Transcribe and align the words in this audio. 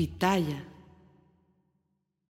Pitaya. 0.00 0.64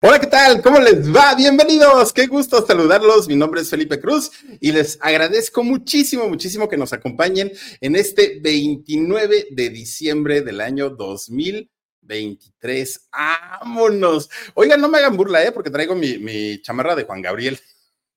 Hola, 0.03 0.19
¿qué 0.19 0.27
tal? 0.27 0.61
¿Cómo 0.61 0.81
les 0.81 1.15
va? 1.15 1.37
Bienvenidos. 1.37 2.13
Qué 2.13 2.27
gusto 2.27 2.67
saludarlos. 2.67 3.29
Mi 3.29 3.37
nombre 3.37 3.61
es 3.61 3.71
Felipe 3.71 4.01
Cruz 4.01 4.33
y 4.59 4.73
les 4.73 4.99
agradezco 5.01 5.63
muchísimo, 5.63 6.29
muchísimo 6.29 6.69
que 6.69 6.77
nos 6.77 6.93
acompañen 6.93 7.53
en 7.81 7.95
este 7.95 8.41
29 8.43 9.51
de 9.53 9.71
diciembre 9.71 10.43
del 10.43 10.61
año 10.61 10.91
2023. 10.91 13.09
¡Vámonos! 13.13 14.29
Oigan, 14.55 14.81
no 14.81 14.89
me 14.89 14.99
hagan 14.99 15.17
burla, 15.17 15.45
¿eh? 15.45 15.53
Porque 15.53 15.71
traigo 15.71 15.95
mi, 15.95 16.61
chamarra 16.63 16.97
de 16.97 17.05
Juan 17.05 17.23
Gabriel. 17.23 17.57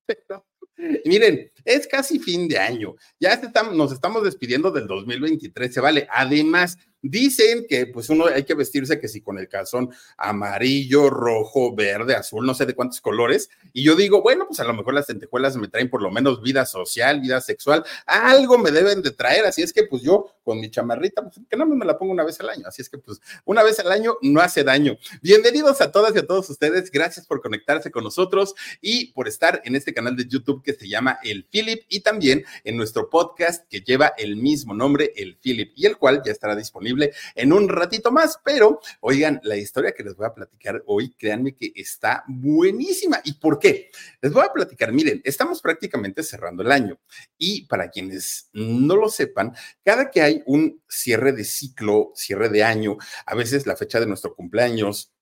Y 0.76 1.08
miren, 1.08 1.52
es 1.64 1.86
casi 1.86 2.18
fin 2.18 2.48
de 2.48 2.58
año. 2.58 2.96
Ya 3.18 3.40
nos 3.72 3.92
estamos 3.92 4.24
despidiendo 4.24 4.70
del 4.70 4.88
2023, 4.88 5.72
se 5.72 5.80
vale. 5.80 6.06
Además, 6.10 6.76
Dicen 7.06 7.66
que 7.68 7.86
pues 7.86 8.08
uno 8.08 8.28
hay 8.28 8.44
que 8.44 8.54
vestirse 8.54 8.98
que 8.98 9.08
si 9.08 9.20
con 9.20 9.38
el 9.38 9.46
calzón 9.46 9.90
amarillo, 10.16 11.10
rojo, 11.10 11.74
verde, 11.74 12.14
azul, 12.14 12.46
no 12.46 12.54
sé 12.54 12.64
de 12.64 12.74
cuántos 12.74 13.02
colores. 13.02 13.50
Y 13.74 13.82
yo 13.82 13.94
digo, 13.94 14.22
bueno, 14.22 14.46
pues 14.46 14.58
a 14.60 14.64
lo 14.64 14.72
mejor 14.72 14.94
las 14.94 15.06
lentejuelas 15.10 15.54
me 15.56 15.68
traen 15.68 15.90
por 15.90 16.00
lo 16.00 16.10
menos 16.10 16.40
vida 16.40 16.64
social, 16.64 17.20
vida 17.20 17.42
sexual, 17.42 17.84
algo 18.06 18.56
me 18.56 18.70
deben 18.70 19.02
de 19.02 19.10
traer. 19.10 19.44
Así 19.44 19.60
es 19.60 19.74
que 19.74 19.82
pues 19.84 20.00
yo 20.00 20.30
con 20.42 20.60
mi 20.60 20.70
chamarrita, 20.70 21.20
pues 21.22 21.40
que 21.46 21.58
no 21.58 21.66
me 21.66 21.84
la 21.84 21.98
pongo 21.98 22.10
una 22.10 22.24
vez 22.24 22.40
al 22.40 22.48
año. 22.48 22.66
Así 22.66 22.80
es 22.80 22.88
que 22.88 22.96
pues 22.96 23.20
una 23.44 23.62
vez 23.62 23.78
al 23.80 23.92
año 23.92 24.16
no 24.22 24.40
hace 24.40 24.64
daño. 24.64 24.96
Bienvenidos 25.20 25.82
a 25.82 25.92
todas 25.92 26.14
y 26.14 26.20
a 26.20 26.26
todos 26.26 26.48
ustedes. 26.48 26.90
Gracias 26.90 27.26
por 27.26 27.42
conectarse 27.42 27.90
con 27.90 28.02
nosotros 28.02 28.54
y 28.80 29.12
por 29.12 29.28
estar 29.28 29.60
en 29.66 29.76
este 29.76 29.92
canal 29.92 30.16
de 30.16 30.26
YouTube 30.26 30.62
que 30.62 30.72
se 30.72 30.88
llama 30.88 31.18
El 31.22 31.44
Philip 31.44 31.82
y 31.90 32.00
también 32.00 32.46
en 32.64 32.78
nuestro 32.78 33.10
podcast 33.10 33.68
que 33.68 33.82
lleva 33.82 34.14
el 34.16 34.36
mismo 34.36 34.72
nombre, 34.72 35.12
El 35.16 35.36
Philip, 35.36 35.72
y 35.76 35.84
el 35.84 35.98
cual 35.98 36.22
ya 36.24 36.32
estará 36.32 36.56
disponible 36.56 36.93
en 37.34 37.52
un 37.52 37.68
ratito 37.68 38.10
más, 38.10 38.38
pero 38.44 38.80
oigan, 39.00 39.40
la 39.44 39.56
historia 39.56 39.92
que 39.92 40.02
les 40.02 40.16
voy 40.16 40.26
a 40.26 40.34
platicar 40.34 40.82
hoy, 40.86 41.14
créanme 41.14 41.54
que 41.54 41.72
está 41.74 42.24
buenísima. 42.26 43.20
¿Y 43.24 43.34
por 43.34 43.58
qué? 43.58 43.90
Les 44.20 44.32
voy 44.32 44.44
a 44.44 44.52
platicar, 44.52 44.92
miren, 44.92 45.20
estamos 45.24 45.60
prácticamente 45.60 46.22
cerrando 46.22 46.62
el 46.62 46.72
año 46.72 46.98
y 47.38 47.66
para 47.66 47.90
quienes 47.90 48.50
no 48.52 48.96
lo 48.96 49.08
sepan, 49.08 49.54
cada 49.84 50.10
que 50.10 50.22
hay 50.22 50.42
un 50.46 50.82
cierre 50.88 51.32
de 51.32 51.44
ciclo, 51.44 52.12
cierre 52.14 52.48
de 52.48 52.64
año, 52.64 52.96
a 53.26 53.34
veces 53.34 53.66
la 53.66 53.76
fecha 53.76 54.00
de 54.00 54.06
nuestro 54.06 54.34
cumpleaños, 54.34 55.13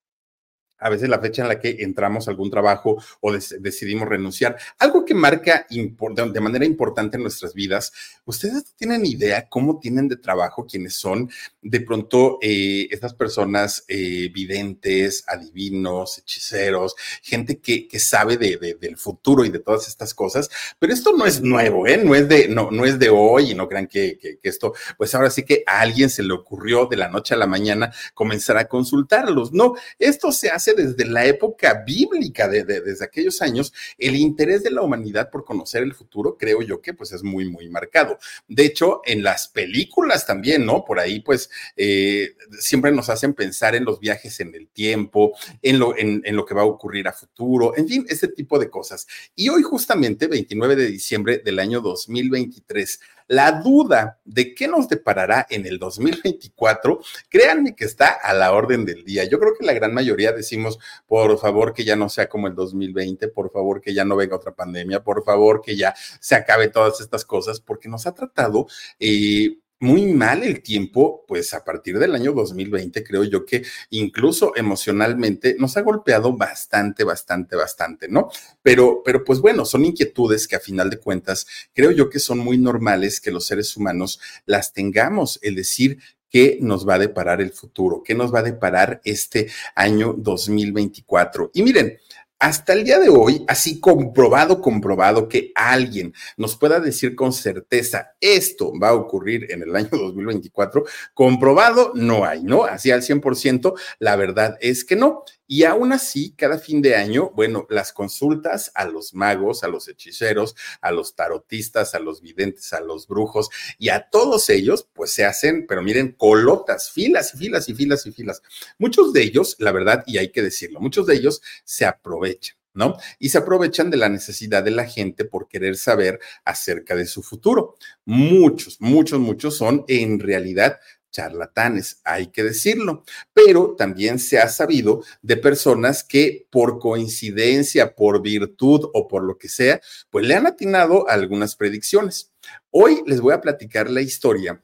a 0.82 0.90
veces 0.90 1.08
la 1.08 1.20
fecha 1.20 1.42
en 1.42 1.48
la 1.48 1.60
que 1.60 1.76
entramos 1.80 2.26
a 2.26 2.30
algún 2.30 2.50
trabajo 2.50 3.02
o 3.20 3.32
decidimos 3.32 4.08
renunciar. 4.08 4.56
Algo 4.78 5.04
que 5.04 5.14
marca 5.14 5.66
de 5.68 6.40
manera 6.40 6.64
importante 6.64 7.16
en 7.16 7.22
nuestras 7.22 7.54
vidas. 7.54 7.92
Ustedes 8.24 8.74
tienen 8.76 9.06
idea 9.06 9.48
cómo 9.48 9.78
tienen 9.78 10.08
de 10.08 10.16
trabajo 10.16 10.66
quienes 10.66 10.94
son 10.94 11.30
de 11.60 11.80
pronto 11.80 12.38
eh, 12.42 12.88
estas 12.90 13.14
personas 13.14 13.84
eh, 13.88 14.28
videntes, 14.32 15.24
adivinos, 15.26 16.18
hechiceros, 16.18 16.94
gente 17.22 17.60
que, 17.60 17.86
que 17.86 17.98
sabe 17.98 18.36
de, 18.36 18.76
del 18.80 18.96
futuro 18.96 19.44
y 19.44 19.50
de 19.50 19.60
todas 19.60 19.88
estas 19.88 20.14
cosas. 20.14 20.50
Pero 20.78 20.92
esto 20.92 21.12
no 21.16 21.26
es 21.26 21.40
nuevo, 21.40 21.86
¿eh? 21.86 21.98
No 21.98 22.14
es 22.14 22.28
de, 22.28 22.48
no, 22.48 22.70
no 22.70 22.84
es 22.84 22.98
de 22.98 23.10
hoy 23.10 23.52
y 23.52 23.54
no 23.54 23.68
crean 23.68 23.86
que, 23.86 24.18
que, 24.18 24.38
que 24.38 24.48
esto, 24.48 24.74
pues 24.96 25.14
ahora 25.14 25.30
sí 25.30 25.44
que 25.44 25.62
a 25.66 25.80
alguien 25.80 26.10
se 26.10 26.22
le 26.22 26.32
ocurrió 26.32 26.86
de 26.86 26.96
la 26.96 27.08
noche 27.08 27.34
a 27.34 27.38
la 27.38 27.46
mañana 27.46 27.92
comenzar 28.14 28.56
a 28.56 28.68
consultarlos. 28.68 29.52
No, 29.52 29.74
esto 29.98 30.32
se 30.32 30.50
hace 30.50 30.71
desde 30.74 31.04
la 31.04 31.26
época 31.26 31.82
bíblica, 31.86 32.48
de, 32.48 32.64
desde 32.64 33.04
aquellos 33.04 33.42
años, 33.42 33.72
el 33.98 34.16
interés 34.16 34.62
de 34.62 34.70
la 34.70 34.82
humanidad 34.82 35.30
por 35.30 35.44
conocer 35.44 35.82
el 35.82 35.94
futuro, 35.94 36.36
creo 36.36 36.62
yo 36.62 36.80
que 36.80 36.94
pues 36.94 37.12
es 37.12 37.22
muy, 37.22 37.48
muy 37.48 37.68
marcado. 37.68 38.18
De 38.48 38.64
hecho, 38.64 39.02
en 39.04 39.22
las 39.22 39.48
películas 39.48 40.26
también, 40.26 40.64
¿no? 40.66 40.84
Por 40.84 40.98
ahí 40.98 41.20
pues 41.20 41.50
eh, 41.76 42.36
siempre 42.58 42.92
nos 42.92 43.08
hacen 43.08 43.34
pensar 43.34 43.74
en 43.74 43.84
los 43.84 44.00
viajes 44.00 44.40
en 44.40 44.54
el 44.54 44.68
tiempo, 44.68 45.32
en 45.62 45.78
lo, 45.78 45.96
en, 45.96 46.22
en 46.24 46.36
lo 46.36 46.44
que 46.44 46.54
va 46.54 46.62
a 46.62 46.66
ocurrir 46.66 47.08
a 47.08 47.12
futuro, 47.12 47.76
en 47.76 47.88
fin, 47.88 48.06
ese 48.08 48.28
tipo 48.28 48.58
de 48.58 48.70
cosas. 48.70 49.06
Y 49.34 49.48
hoy 49.48 49.62
justamente, 49.62 50.26
29 50.26 50.76
de 50.76 50.86
diciembre 50.86 51.38
del 51.38 51.58
año 51.58 51.80
2023, 51.80 53.00
la 53.32 53.50
duda 53.50 54.20
de 54.26 54.54
qué 54.54 54.68
nos 54.68 54.88
deparará 54.88 55.46
en 55.48 55.64
el 55.64 55.78
2024, 55.78 57.00
créanme 57.30 57.74
que 57.74 57.86
está 57.86 58.08
a 58.08 58.34
la 58.34 58.52
orden 58.52 58.84
del 58.84 59.06
día. 59.06 59.24
Yo 59.24 59.40
creo 59.40 59.54
que 59.58 59.64
la 59.64 59.72
gran 59.72 59.94
mayoría 59.94 60.32
decimos, 60.32 60.78
por 61.06 61.38
favor, 61.38 61.72
que 61.72 61.82
ya 61.82 61.96
no 61.96 62.10
sea 62.10 62.28
como 62.28 62.46
el 62.46 62.54
2020, 62.54 63.28
por 63.28 63.50
favor, 63.50 63.80
que 63.80 63.94
ya 63.94 64.04
no 64.04 64.16
venga 64.16 64.36
otra 64.36 64.52
pandemia, 64.52 65.02
por 65.02 65.24
favor, 65.24 65.62
que 65.62 65.78
ya 65.78 65.94
se 66.20 66.34
acabe 66.34 66.68
todas 66.68 67.00
estas 67.00 67.24
cosas, 67.24 67.58
porque 67.58 67.88
nos 67.88 68.06
ha 68.06 68.12
tratado 68.12 68.66
eh, 69.00 69.56
muy 69.82 70.06
mal 70.06 70.44
el 70.44 70.62
tiempo, 70.62 71.24
pues 71.26 71.52
a 71.54 71.64
partir 71.64 71.98
del 71.98 72.14
año 72.14 72.32
2020, 72.32 73.02
creo 73.02 73.24
yo 73.24 73.44
que 73.44 73.64
incluso 73.90 74.54
emocionalmente 74.54 75.56
nos 75.58 75.76
ha 75.76 75.80
golpeado 75.82 76.36
bastante, 76.36 77.02
bastante, 77.02 77.56
bastante, 77.56 78.08
¿no? 78.08 78.30
Pero, 78.62 79.02
pero 79.04 79.24
pues 79.24 79.40
bueno, 79.40 79.64
son 79.64 79.84
inquietudes 79.84 80.46
que 80.46 80.54
a 80.54 80.60
final 80.60 80.88
de 80.88 81.00
cuentas 81.00 81.48
creo 81.74 81.90
yo 81.90 82.08
que 82.10 82.20
son 82.20 82.38
muy 82.38 82.58
normales 82.58 83.20
que 83.20 83.32
los 83.32 83.44
seres 83.44 83.76
humanos 83.76 84.20
las 84.46 84.72
tengamos, 84.72 85.40
el 85.42 85.56
decir, 85.56 85.98
qué 86.30 86.58
nos 86.60 86.88
va 86.88 86.94
a 86.94 87.00
deparar 87.00 87.40
el 87.40 87.52
futuro, 87.52 88.04
qué 88.04 88.14
nos 88.14 88.32
va 88.32 88.38
a 88.38 88.44
deparar 88.44 89.00
este 89.04 89.50
año 89.74 90.14
2024. 90.16 91.50
Y 91.54 91.62
miren, 91.64 91.98
hasta 92.42 92.72
el 92.72 92.82
día 92.82 92.98
de 92.98 93.08
hoy, 93.08 93.44
así 93.46 93.78
comprobado, 93.78 94.60
comprobado 94.60 95.28
que 95.28 95.52
alguien 95.54 96.12
nos 96.36 96.56
pueda 96.56 96.80
decir 96.80 97.14
con 97.14 97.32
certeza 97.32 98.16
esto 98.20 98.72
va 98.76 98.88
a 98.88 98.94
ocurrir 98.94 99.46
en 99.52 99.62
el 99.62 99.76
año 99.76 99.88
2024, 99.92 100.84
comprobado 101.14 101.92
no 101.94 102.24
hay, 102.24 102.42
¿no? 102.42 102.64
Así 102.64 102.90
al 102.90 103.02
100%, 103.02 103.74
la 104.00 104.16
verdad 104.16 104.56
es 104.60 104.84
que 104.84 104.96
no. 104.96 105.22
Y 105.52 105.64
aún 105.64 105.92
así, 105.92 106.32
cada 106.32 106.58
fin 106.58 106.80
de 106.80 106.96
año, 106.96 107.30
bueno, 107.34 107.66
las 107.68 107.92
consultas 107.92 108.72
a 108.74 108.86
los 108.86 109.12
magos, 109.12 109.62
a 109.62 109.68
los 109.68 109.86
hechiceros, 109.86 110.56
a 110.80 110.90
los 110.92 111.14
tarotistas, 111.14 111.94
a 111.94 111.98
los 111.98 112.22
videntes, 112.22 112.72
a 112.72 112.80
los 112.80 113.06
brujos 113.06 113.50
y 113.78 113.90
a 113.90 114.08
todos 114.08 114.48
ellos, 114.48 114.88
pues 114.94 115.12
se 115.12 115.26
hacen, 115.26 115.66
pero 115.66 115.82
miren, 115.82 116.12
colotas, 116.12 116.90
filas 116.90 117.34
y 117.34 117.36
filas 117.36 117.68
y 117.68 117.74
filas 117.74 118.06
y 118.06 118.12
filas. 118.12 118.40
Muchos 118.78 119.12
de 119.12 119.24
ellos, 119.24 119.56
la 119.58 119.72
verdad, 119.72 120.04
y 120.06 120.16
hay 120.16 120.32
que 120.32 120.40
decirlo, 120.40 120.80
muchos 120.80 121.06
de 121.06 121.16
ellos 121.16 121.42
se 121.64 121.84
aprovechan. 121.84 122.56
¿no? 122.72 122.96
Y 123.18 123.28
se 123.28 123.36
aprovechan 123.36 123.90
de 123.90 123.98
la 123.98 124.08
necesidad 124.08 124.62
de 124.62 124.70
la 124.70 124.86
gente 124.86 125.26
por 125.26 125.48
querer 125.48 125.76
saber 125.76 126.18
acerca 126.46 126.96
de 126.96 127.04
su 127.04 127.22
futuro. 127.22 127.76
Muchos, 128.06 128.80
muchos, 128.80 129.20
muchos 129.20 129.58
son 129.58 129.84
en 129.88 130.18
realidad 130.18 130.80
charlatanes, 131.12 132.00
hay 132.02 132.28
que 132.28 132.42
decirlo, 132.42 133.04
pero 133.32 133.76
también 133.76 134.18
se 134.18 134.38
ha 134.38 134.48
sabido 134.48 135.04
de 135.22 135.36
personas 135.36 136.02
que 136.02 136.48
por 136.50 136.80
coincidencia, 136.80 137.94
por 137.94 138.20
virtud 138.22 138.90
o 138.92 139.06
por 139.06 139.22
lo 139.22 139.38
que 139.38 139.48
sea, 139.48 139.80
pues 140.10 140.26
le 140.26 140.34
han 140.34 140.46
atinado 140.46 141.08
algunas 141.08 141.54
predicciones. 141.54 142.32
Hoy 142.70 143.02
les 143.06 143.20
voy 143.20 143.34
a 143.34 143.40
platicar 143.40 143.88
la 143.90 144.00
historia 144.00 144.60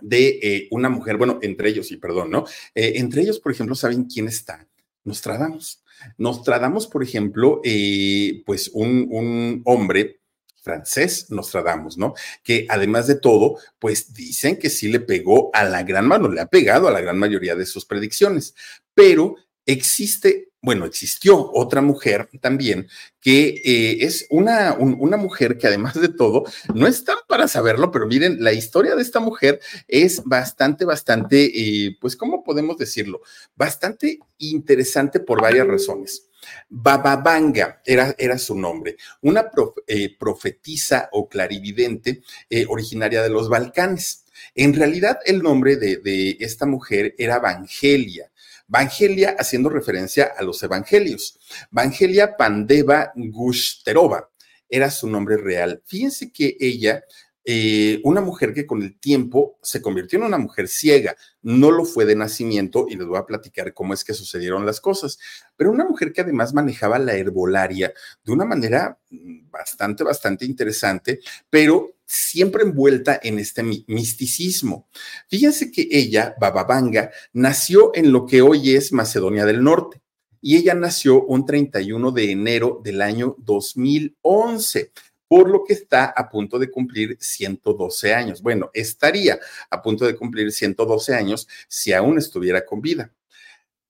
de 0.00 0.40
eh, 0.42 0.68
una 0.72 0.88
mujer, 0.88 1.16
bueno, 1.16 1.38
entre 1.42 1.70
ellos, 1.70 1.90
y 1.92 1.96
perdón, 1.96 2.30
¿no? 2.30 2.44
Eh, 2.74 2.94
entre 2.96 3.22
ellos, 3.22 3.38
por 3.38 3.52
ejemplo, 3.52 3.74
¿saben 3.74 4.04
quién 4.04 4.28
está? 4.28 4.68
Nostradamus. 5.04 5.82
Nostradamus, 6.18 6.88
por 6.88 7.02
ejemplo, 7.04 7.60
eh, 7.64 8.42
pues 8.44 8.68
un, 8.74 9.06
un 9.10 9.62
hombre 9.64 10.21
francés 10.62 11.30
Nostradamus, 11.30 11.98
¿no? 11.98 12.14
Que 12.42 12.66
además 12.68 13.06
de 13.06 13.16
todo, 13.16 13.58
pues 13.78 14.14
dicen 14.14 14.58
que 14.58 14.70
sí 14.70 14.88
le 14.88 15.00
pegó 15.00 15.50
a 15.52 15.64
la 15.64 15.82
gran 15.82 16.06
mano, 16.06 16.28
le 16.28 16.40
ha 16.40 16.46
pegado 16.46 16.88
a 16.88 16.92
la 16.92 17.00
gran 17.00 17.18
mayoría 17.18 17.54
de 17.54 17.66
sus 17.66 17.84
predicciones, 17.84 18.54
pero 18.94 19.36
existe, 19.66 20.51
bueno, 20.62 20.86
existió 20.86 21.50
otra 21.52 21.82
mujer 21.82 22.28
también 22.40 22.88
que 23.20 23.62
eh, 23.64 24.04
es 24.04 24.26
una, 24.30 24.74
una 24.74 25.16
mujer 25.16 25.58
que 25.58 25.66
además 25.66 26.00
de 26.00 26.08
todo, 26.08 26.44
no 26.72 26.86
está 26.86 27.14
para 27.26 27.48
saberlo, 27.48 27.90
pero 27.90 28.06
miren, 28.06 28.42
la 28.42 28.52
historia 28.52 28.94
de 28.94 29.02
esta 29.02 29.18
mujer 29.18 29.60
es 29.88 30.22
bastante, 30.24 30.84
bastante, 30.84 31.44
eh, 31.44 31.96
pues, 32.00 32.16
¿cómo 32.16 32.44
podemos 32.44 32.78
decirlo? 32.78 33.22
Bastante 33.56 34.20
interesante 34.38 35.18
por 35.18 35.42
varias 35.42 35.66
razones. 35.66 36.28
Bababanga 36.68 37.82
era, 37.84 38.14
era 38.16 38.38
su 38.38 38.56
nombre, 38.56 38.96
una 39.20 39.50
eh, 39.88 40.16
profetisa 40.16 41.08
o 41.12 41.28
clarividente 41.28 42.22
originaria 42.68 43.22
de 43.22 43.30
los 43.30 43.48
Balcanes. 43.48 44.24
En 44.54 44.74
realidad, 44.74 45.18
el 45.24 45.42
nombre 45.42 45.76
de, 45.76 45.98
de 45.98 46.36
esta 46.40 46.66
mujer 46.66 47.14
era 47.18 47.36
Evangelia 47.36 48.31
Vangelia 48.72 49.36
haciendo 49.38 49.68
referencia 49.68 50.32
a 50.34 50.42
los 50.42 50.62
evangelios. 50.62 51.38
Vangelia 51.70 52.38
Pandeva 52.38 53.12
Gushterova 53.14 54.30
era 54.66 54.90
su 54.90 55.10
nombre 55.10 55.36
real. 55.36 55.82
Fíjense 55.84 56.32
que 56.32 56.56
ella 56.58 57.04
eh, 57.44 58.00
una 58.04 58.22
mujer 58.22 58.54
que 58.54 58.66
con 58.66 58.82
el 58.82 58.98
tiempo 58.98 59.58
se 59.60 59.82
convirtió 59.82 60.18
en 60.18 60.24
una 60.24 60.38
mujer 60.38 60.68
ciega. 60.68 61.16
No 61.42 61.70
lo 61.70 61.84
fue 61.84 62.06
de 62.06 62.16
nacimiento 62.16 62.86
y 62.88 62.96
les 62.96 63.06
voy 63.06 63.18
a 63.18 63.26
platicar 63.26 63.74
cómo 63.74 63.92
es 63.92 64.04
que 64.04 64.14
sucedieron 64.14 64.64
las 64.64 64.80
cosas, 64.80 65.18
pero 65.54 65.70
una 65.70 65.84
mujer 65.84 66.14
que 66.14 66.22
además 66.22 66.54
manejaba 66.54 66.98
la 66.98 67.12
herbolaria 67.12 67.92
de 68.24 68.32
una 68.32 68.46
manera 68.46 68.98
mm, 69.10 69.50
bastante, 69.50 70.02
bastante 70.02 70.46
interesante, 70.46 71.20
pero 71.50 71.96
siempre 72.12 72.62
envuelta 72.62 73.18
en 73.22 73.38
este 73.38 73.62
misticismo. 73.62 74.86
Fíjense 75.28 75.70
que 75.70 75.88
ella, 75.90 76.34
Bababanga, 76.38 77.10
nació 77.32 77.90
en 77.94 78.12
lo 78.12 78.26
que 78.26 78.42
hoy 78.42 78.74
es 78.74 78.92
Macedonia 78.92 79.46
del 79.46 79.62
Norte 79.62 80.02
y 80.40 80.56
ella 80.56 80.74
nació 80.74 81.24
un 81.24 81.46
31 81.46 82.10
de 82.12 82.30
enero 82.30 82.80
del 82.84 83.00
año 83.00 83.36
2011 83.38 84.92
por 85.26 85.48
lo 85.48 85.64
que 85.64 85.72
está 85.72 86.12
a 86.14 86.28
punto 86.28 86.58
de 86.58 86.70
cumplir 86.70 87.16
112 87.18 88.14
años. 88.14 88.42
Bueno, 88.42 88.70
estaría 88.74 89.38
a 89.70 89.80
punto 89.80 90.04
de 90.04 90.14
cumplir 90.14 90.52
112 90.52 91.14
años 91.14 91.48
si 91.68 91.94
aún 91.94 92.18
estuviera 92.18 92.66
con 92.66 92.82
vida. 92.82 93.10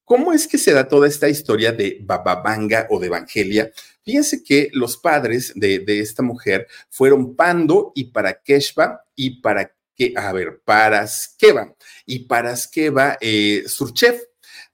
¿Cómo 0.05 0.33
es 0.33 0.47
que 0.47 0.59
se 0.59 0.73
da 0.73 0.89
toda 0.89 1.07
esta 1.09 1.29
historia 1.29 1.73
de 1.73 1.99
Bababanga 2.03 2.87
o 2.91 2.99
de 2.99 3.07
Evangelia? 3.07 3.73
Fíjense 4.05 4.43
que 4.43 4.69
los 4.73 4.97
padres 4.97 5.53
de, 5.55 5.85
esta 5.87 6.23
mujer 6.23 6.67
fueron 6.91 7.37
Pando 7.37 7.93
y 7.95 8.05
Parakeshva 8.05 9.05
y 9.15 9.41
para 9.41 9.73
que, 9.95 10.13
a 10.17 10.33
ver, 10.33 10.61
Paraskeva 10.65 11.75
y 12.05 12.21
Paraskeva 12.21 13.17
eh, 13.21 13.65
Surchev. 13.67 14.21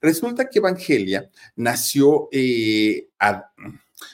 Resulta 0.01 0.49
que 0.49 0.59
Evangelia 0.59 1.29
nació 1.55 2.29
eh, 2.31 3.09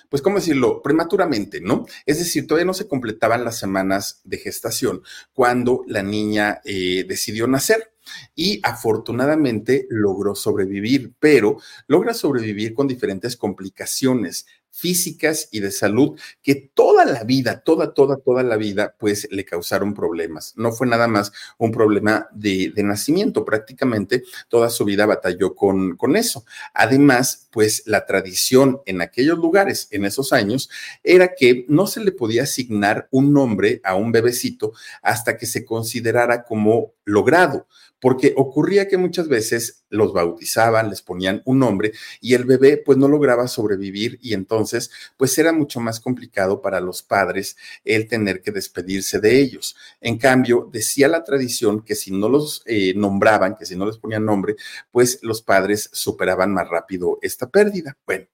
pues, 0.10 0.22
¿cómo 0.22 0.38
decirlo? 0.38 0.82
Prematuramente, 0.82 1.62
¿no? 1.62 1.86
Es 2.06 2.20
decir, 2.20 2.48
todavía 2.48 2.66
no 2.66 2.74
se 2.74 2.88
completaban 2.88 3.44
las 3.44 3.58
semanas 3.58 4.22
de 4.24 4.38
gestación 4.38 5.02
cuando 5.34 5.84
la 5.88 6.04
niña 6.04 6.62
eh, 6.64 7.06
decidió 7.08 7.48
nacer 7.48 7.95
y 8.36 8.60
afortunadamente 8.64 9.88
logró 9.90 10.36
sobrevivir, 10.36 11.14
pero 11.20 11.58
logra 11.88 12.14
sobrevivir 12.14 12.74
con 12.74 12.88
diferentes 12.88 13.38
complicaciones 13.38 14.46
físicas 14.76 15.48
y 15.52 15.62
de 15.62 15.72
salud 15.72 16.20
que 16.42 16.56
toda 16.74 17.06
la 17.06 17.24
vida, 17.24 17.62
toda, 17.62 17.94
toda, 17.94 18.18
toda 18.18 18.44
la 18.44 18.58
vida, 18.58 18.94
pues 19.00 19.26
le 19.32 19.46
causaron 19.46 19.94
problemas. 19.94 20.54
No 20.58 20.74
fue 20.74 20.86
nada 20.86 21.08
más 21.08 21.32
un 21.58 21.72
problema 21.72 22.28
de, 22.34 22.74
nacimiento, 22.76 23.46
prácticamente 23.46 24.24
toda 24.50 24.70
su 24.70 24.84
vida 24.84 25.06
batalló 25.06 25.56
con, 25.56 25.96
con 25.96 26.18
eso. 26.18 26.44
Además, 26.74 27.45
pues 27.56 27.84
la 27.86 28.06
tradición 28.06 28.82
en 28.86 29.00
aquellos 29.00 29.38
lugares, 29.38 29.88
en 29.92 30.04
esos 30.04 30.34
años, 30.34 30.70
era 31.06 31.36
que 31.36 31.66
no 31.70 31.88
se 31.88 32.02
le 32.02 32.12
podía 32.12 32.44
asignar 32.44 33.08
un 33.12 33.32
nombre 33.32 33.80
a 33.86 33.96
un 33.96 34.12
bebecito 34.12 34.74
hasta 35.02 35.38
que 35.38 35.46
se 35.46 35.64
considerara 35.64 36.44
como 36.44 36.92
logrado 37.06 37.66
porque 38.06 38.34
ocurría 38.38 38.88
que 38.88 38.98
muchas 38.98 39.28
veces 39.28 39.84
los 39.90 40.14
bautizaban, 40.14 40.90
les 40.90 41.02
ponían 41.02 41.42
un 41.46 41.58
nombre 41.58 41.92
y 42.22 42.36
el 42.36 42.44
bebé 42.44 42.78
pues 42.78 43.00
no 43.00 43.08
lograba 43.08 43.48
sobrevivir 43.48 44.20
y 44.22 44.34
entonces 44.34 44.92
pues 45.18 45.36
era 45.40 45.52
mucho 45.52 45.80
más 45.80 46.00
complicado 46.00 46.62
para 46.62 46.80
los 46.82 47.02
padres 47.02 47.58
el 47.84 48.08
tener 48.08 48.44
que 48.44 48.52
despedirse 48.52 49.20
de 49.20 49.40
ellos. 49.40 49.76
En 50.02 50.20
cambio, 50.20 50.70
decía 50.72 51.08
la 51.08 51.24
tradición 51.24 51.82
que 51.84 51.96
si 51.96 52.12
no 52.12 52.30
los 52.30 52.62
eh, 52.68 52.94
nombraban, 52.96 53.56
que 53.56 53.66
si 53.66 53.76
no 53.76 53.88
les 53.88 53.98
ponían 53.98 54.24
nombre, 54.24 54.56
pues 54.92 55.18
los 55.24 55.42
padres 55.42 55.90
superaban 55.92 56.54
más 56.54 56.70
rápido 56.70 57.18
esta 57.24 57.45
pérdida. 57.50 57.98
Bueno. 58.06 58.26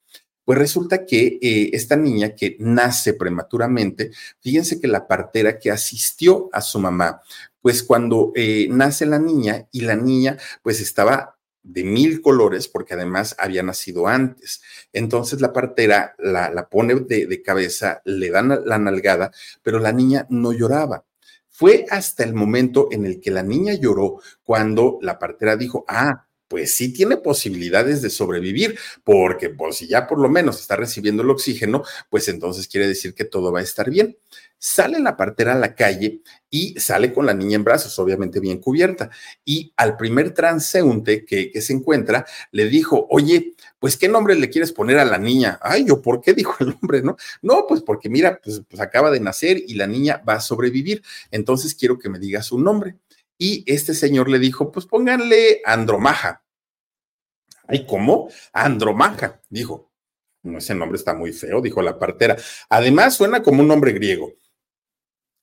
Pues 0.43 0.57
resulta 0.57 1.05
que 1.05 1.37
eh, 1.39 1.69
esta 1.71 1.95
niña 1.95 2.35
que 2.35 2.57
nace 2.59 3.13
prematuramente, 3.13 4.11
fíjense 4.41 4.81
que 4.81 4.87
la 4.87 5.07
partera 5.07 5.59
que 5.59 5.69
asistió 5.69 6.49
a 6.51 6.61
su 6.61 6.79
mamá 6.79 7.21
pues 7.61 7.83
cuando 7.83 8.31
eh, 8.35 8.67
nace 8.69 9.05
la 9.05 9.19
niña 9.19 9.67
y 9.71 9.81
la 9.81 9.95
niña 9.95 10.37
pues 10.63 10.81
estaba 10.81 11.37
de 11.63 11.83
mil 11.83 12.21
colores 12.21 12.67
porque 12.67 12.95
además 12.95 13.35
había 13.37 13.61
nacido 13.63 14.07
antes. 14.07 14.61
Entonces 14.91 15.41
la 15.41 15.53
partera 15.53 16.15
la, 16.17 16.67
pone 16.69 16.95
de, 16.95 17.27
de, 17.27 17.41
cabeza, 17.41 18.01
le 18.03 18.31
dan 18.31 18.61
la 18.65 18.79
nalgada, 18.79 19.31
pero 19.61 19.79
la 19.79 19.91
niña 19.91 20.25
no 20.29 20.53
lloraba. 20.53 21.05
Fue 21.49 21.85
hasta 21.91 22.23
el 22.23 22.33
momento 22.33 22.87
en 22.91 23.05
el 23.05 23.19
que 23.19 23.29
la 23.29 23.43
niña 23.43 23.75
lloró 23.75 24.19
cuando 24.43 24.97
la 25.01 25.19
partera 25.19 25.55
dijo, 25.55 25.85
ah, 25.87 26.27
pues 26.51 26.75
sí 26.75 26.91
tiene 26.91 27.15
posibilidades 27.15 28.01
de 28.01 28.09
sobrevivir, 28.09 28.77
porque 29.05 29.47
pues 29.47 29.77
si 29.77 29.87
ya 29.87 30.05
por 30.05 30.19
lo 30.19 30.27
menos 30.27 30.59
está 30.59 30.75
recibiendo 30.75 31.23
el 31.23 31.29
oxígeno, 31.29 31.81
pues 32.09 32.27
entonces 32.27 32.67
quiere 32.67 32.89
decir 32.89 33.13
que 33.13 33.23
todo 33.23 33.53
va 33.53 33.61
a 33.61 33.63
estar 33.63 33.89
bien. 33.89 34.17
Sale 34.57 34.99
la 34.99 35.15
partera 35.15 35.53
a 35.53 35.57
la 35.57 35.75
calle 35.75 36.19
y 36.49 36.77
sale 36.77 37.13
con 37.13 37.25
la 37.25 37.33
niña 37.33 37.55
en 37.55 37.63
brazos, 37.63 37.97
obviamente 37.99 38.41
bien 38.41 38.57
cubierta. 38.57 39.09
Y 39.45 39.71
al 39.77 39.95
primer 39.95 40.33
transeúnte 40.33 41.23
que, 41.23 41.53
se 41.61 41.71
encuentra, 41.71 42.25
le 42.51 42.65
dijo, 42.65 43.07
oye, 43.09 43.53
pues 43.79 43.95
¿qué 43.95 44.09
nombre 44.09 44.35
le 44.35 44.49
quieres 44.49 44.73
poner 44.73 44.99
a 44.99 45.05
la 45.05 45.19
niña? 45.19 45.57
Ay, 45.61 45.85
yo, 45.85 46.01
¿por 46.01 46.19
qué 46.19 46.33
dijo 46.35 46.57
el 46.59 46.75
nombre, 46.81 47.01
no? 47.01 47.15
No, 47.41 47.65
pues 47.65 47.81
porque 47.81 48.09
mira, 48.09 48.41
pues, 48.43 48.61
pues 48.69 48.81
acaba 48.81 49.09
de 49.09 49.21
nacer 49.21 49.63
y 49.65 49.75
la 49.75 49.87
niña 49.87 50.21
va 50.27 50.33
a 50.33 50.41
sobrevivir. 50.41 51.01
Entonces 51.31 51.75
quiero 51.75 51.97
que 51.97 52.09
me 52.09 52.19
digas 52.19 52.47
su 52.47 52.59
nombre. 52.59 52.97
Y 53.43 53.63
este 53.65 53.95
señor 53.95 54.29
le 54.29 54.37
dijo, 54.37 54.71
pues 54.71 54.85
pónganle 54.85 55.63
Andromaja. 55.65 56.43
¿Cómo? 57.79 58.29
Andromaja, 58.53 59.41
dijo. 59.49 59.91
No, 60.43 60.57
ese 60.57 60.73
nombre 60.73 60.97
está 60.97 61.13
muy 61.13 61.33
feo, 61.33 61.61
dijo 61.61 61.81
la 61.81 61.99
partera. 61.99 62.35
Además, 62.69 63.15
suena 63.15 63.43
como 63.43 63.61
un 63.61 63.67
nombre 63.67 63.91
griego 63.91 64.33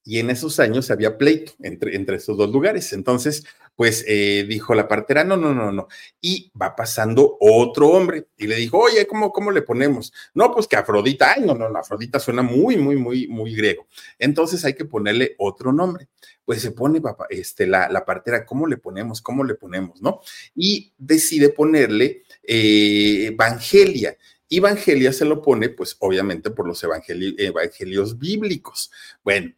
y 0.09 0.21
en 0.21 0.31
esos 0.31 0.59
años 0.59 0.91
había 0.91 1.19
pleito 1.19 1.53
entre, 1.61 1.95
entre 1.95 2.17
esos 2.17 2.37
dos 2.37 2.51
lugares. 2.51 2.95
Entonces, 2.95 3.45
pues 3.79 4.05
eh, 4.09 4.45
dijo 4.49 4.75
la 4.75 4.89
partera, 4.89 5.23
no, 5.23 5.37
no, 5.37 5.55
no, 5.55 5.71
no. 5.71 5.87
Y 6.21 6.51
va 6.61 6.75
pasando 6.75 7.37
otro 7.39 7.87
hombre 7.91 8.27
y 8.37 8.49
le 8.49 8.57
dijo, 8.57 8.77
oye, 8.77 9.07
¿cómo, 9.07 9.31
cómo 9.31 9.53
le 9.53 9.63
ponemos? 9.63 10.13
No, 10.35 10.53
pues 10.53 10.67
que 10.67 10.75
Afrodita, 10.75 11.35
ay, 11.35 11.45
no, 11.45 11.55
no, 11.55 11.69
no, 11.69 11.79
Afrodita 11.79 12.19
suena 12.19 12.43
muy, 12.43 12.77
muy, 12.77 12.97
muy, 12.97 13.29
muy 13.29 13.55
griego. 13.55 13.87
Entonces 14.19 14.65
hay 14.65 14.75
que 14.75 14.85
ponerle 14.85 15.37
otro 15.39 15.73
nombre. 15.73 16.09
Pues 16.45 16.61
se 16.61 16.73
pone 16.73 17.01
papá, 17.01 17.29
este, 17.31 17.69
la, 17.69 17.89
la 17.89 18.05
partera, 18.05 18.45
¿cómo 18.45 18.67
le 18.67 18.79
ponemos? 18.79 19.23
¿Cómo 19.23 19.45
le 19.45 19.55
ponemos? 19.55 20.03
¿No? 20.03 20.23
Y 20.57 20.93
decide 20.99 21.51
ponerle 21.51 22.25
eh, 22.43 23.27
Evangelia. 23.29 24.19
Evangelia 24.51 25.13
se 25.13 25.25
lo 25.25 25.41
pone, 25.41 25.69
pues 25.69 25.95
obviamente 26.01 26.51
por 26.51 26.67
los 26.67 26.83
evangelios 26.83 28.19
bíblicos. 28.19 28.91
Bueno, 29.23 29.53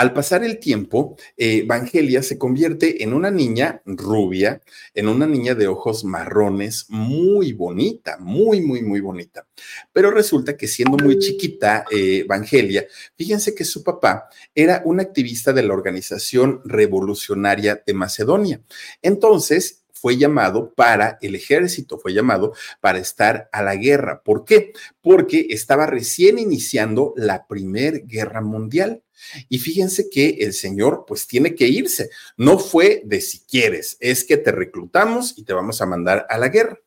al 0.00 0.14
pasar 0.14 0.42
el 0.44 0.58
tiempo, 0.58 1.14
eh, 1.36 1.58
Evangelia 1.58 2.22
se 2.22 2.38
convierte 2.38 3.04
en 3.04 3.12
una 3.12 3.30
niña 3.30 3.82
rubia, 3.84 4.62
en 4.94 5.08
una 5.08 5.26
niña 5.26 5.54
de 5.54 5.68
ojos 5.68 6.04
marrones, 6.04 6.86
muy 6.88 7.52
bonita, 7.52 8.16
muy, 8.18 8.62
muy, 8.62 8.80
muy 8.80 9.00
bonita. 9.00 9.46
Pero 9.92 10.10
resulta 10.10 10.56
que 10.56 10.68
siendo 10.68 10.96
muy 10.96 11.18
chiquita, 11.18 11.84
eh, 11.90 12.22
Evangelia, 12.24 12.86
fíjense 13.14 13.54
que 13.54 13.66
su 13.66 13.84
papá 13.84 14.30
era 14.54 14.80
un 14.86 15.00
activista 15.00 15.52
de 15.52 15.64
la 15.64 15.74
Organización 15.74 16.62
Revolucionaria 16.64 17.82
de 17.86 17.92
Macedonia. 17.92 18.62
Entonces, 19.02 19.80
fue 19.92 20.16
llamado 20.16 20.72
para 20.72 21.18
el 21.20 21.34
ejército, 21.34 21.98
fue 21.98 22.14
llamado 22.14 22.54
para 22.80 22.98
estar 22.98 23.50
a 23.52 23.62
la 23.62 23.76
guerra. 23.76 24.22
¿Por 24.22 24.46
qué? 24.46 24.72
Porque 25.02 25.48
estaba 25.50 25.84
recién 25.84 26.38
iniciando 26.38 27.12
la 27.16 27.46
Primera 27.46 27.98
Guerra 27.98 28.40
Mundial. 28.40 29.02
Y 29.48 29.58
fíjense 29.58 30.08
que 30.10 30.28
el 30.40 30.52
señor 30.52 31.04
pues 31.06 31.26
tiene 31.26 31.54
que 31.54 31.68
irse. 31.68 32.10
No 32.36 32.58
fue 32.58 33.02
de 33.04 33.20
si 33.20 33.40
quieres, 33.40 33.96
es 34.00 34.24
que 34.24 34.36
te 34.36 34.52
reclutamos 34.52 35.34
y 35.36 35.44
te 35.44 35.52
vamos 35.52 35.80
a 35.80 35.86
mandar 35.86 36.26
a 36.28 36.38
la 36.38 36.48
guerra. 36.48 36.78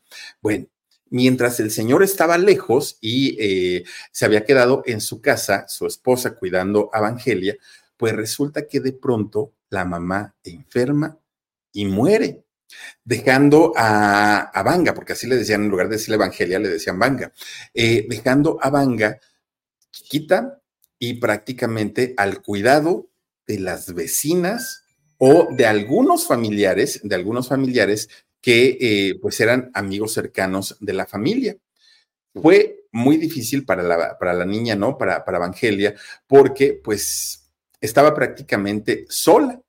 Bueno, 0.41 0.67
Mientras 1.13 1.59
el 1.59 1.69
señor 1.69 2.01
estaba 2.01 2.39
lejos 2.39 2.97
y 2.99 3.37
eh, 3.39 3.83
se 4.11 4.25
había 4.25 4.45
quedado 4.45 4.81
en 4.87 4.99
su 4.99 5.21
casa, 5.21 5.67
su 5.67 5.85
esposa 5.85 6.33
cuidando 6.33 6.89
a 6.91 6.97
Evangelia, 6.97 7.55
pues 7.97 8.13
resulta 8.15 8.67
que 8.67 8.79
de 8.79 8.93
pronto 8.93 9.53
la 9.69 9.85
mamá 9.85 10.33
enferma 10.43 11.15
y 11.71 11.85
muere, 11.85 12.45
dejando 13.03 13.73
a, 13.75 14.59
Vanga, 14.65 14.95
porque 14.95 15.13
así 15.13 15.27
le 15.27 15.35
decían, 15.35 15.65
en 15.65 15.69
lugar 15.69 15.87
de 15.87 15.97
decirle 15.97 16.15
Evangelia, 16.15 16.57
le 16.57 16.69
decían 16.69 16.97
Vanga, 16.97 17.31
eh, 17.75 18.07
dejando 18.09 18.57
a 18.59 18.71
Vanga 18.71 19.19
chiquita 19.91 20.62
y 21.03 21.15
prácticamente 21.15 22.13
al 22.15 22.41
cuidado 22.41 23.09
de 23.45 23.59
las 23.59 23.93
vecinas 23.93 24.85
o 25.17 25.49
de 25.51 25.65
algunos 25.65 26.27
familiares, 26.27 27.01
de 27.03 27.13
algunos 27.13 27.49
familiares 27.49 28.07
que 28.39 28.77
eh, 28.79 29.19
pues 29.21 29.37
eran 29.41 29.69
amigos 29.73 30.13
cercanos 30.13 30.77
de 30.79 30.93
la 30.93 31.05
familia. 31.05 31.57
Fue 32.33 32.85
muy 32.93 33.17
difícil 33.17 33.65
para 33.65 33.83
la, 33.83 34.17
para 34.17 34.33
la 34.33 34.45
niña, 34.45 34.77
¿no? 34.77 34.97
Para, 34.97 35.25
para 35.25 35.39
Evangelia, 35.39 35.93
porque 36.25 36.79
pues 36.81 37.51
estaba 37.81 38.15
prácticamente 38.15 39.05
sola. 39.09 39.59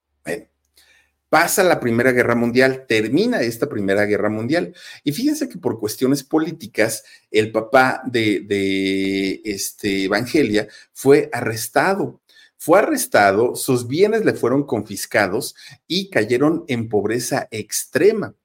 Pasa 1.35 1.65
la 1.65 1.81
Primera 1.81 2.13
Guerra 2.13 2.37
Mundial, 2.37 2.87
termina 2.87 3.41
esta 3.41 3.69
Primera 3.69 4.05
Guerra 4.05 4.31
Mundial. 4.31 4.73
Y 5.03 5.11
fíjense 5.11 5.49
que 5.49 5.59
por 5.59 5.81
cuestiones 5.81 6.23
políticas, 6.23 7.03
el 7.29 7.51
papá 7.51 8.03
de, 8.07 9.43
este 9.45 10.05
Evangelia 10.05 10.69
fue 10.93 11.29
arrestado 11.33 12.23
fue 12.57 12.79
arrestado, 12.79 13.57
sus 13.57 13.89
bienes 13.89 14.25
le 14.25 14.33
fueron 14.33 14.63
confiscados 14.63 15.57
y 15.89 16.09
cayeron 16.09 16.65
en 16.69 16.89
pobreza 16.89 17.49
extrema. 17.51 18.37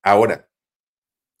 Ahora, 0.00 0.48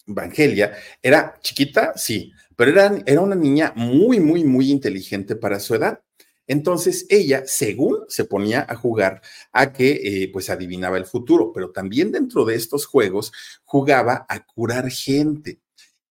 Evangelia 0.04 0.76
era 1.00 1.38
chiquita, 1.40 1.92
sí, 1.94 2.32
pero 2.56 2.72
era, 2.72 3.00
era 3.06 3.20
una 3.20 3.36
niña 3.36 3.72
muy, 3.76 4.18
muy, 4.18 4.42
muy 4.42 4.72
inteligente 4.72 5.36
para 5.36 5.60
su 5.60 5.76
edad. 5.76 6.02
Entonces 6.48 7.06
ella, 7.10 7.44
según 7.46 8.04
se 8.08 8.24
ponía 8.24 8.66
a 8.68 8.74
jugar 8.74 9.22
a 9.52 9.72
que 9.72 10.00
eh, 10.02 10.30
pues 10.32 10.50
adivinaba 10.50 10.96
el 10.96 11.06
futuro, 11.06 11.52
pero 11.52 11.70
también 11.70 12.10
dentro 12.10 12.44
de 12.44 12.56
estos 12.56 12.86
juegos 12.86 13.32
jugaba 13.64 14.26
a 14.28 14.44
curar 14.44 14.90
gente 14.90 15.60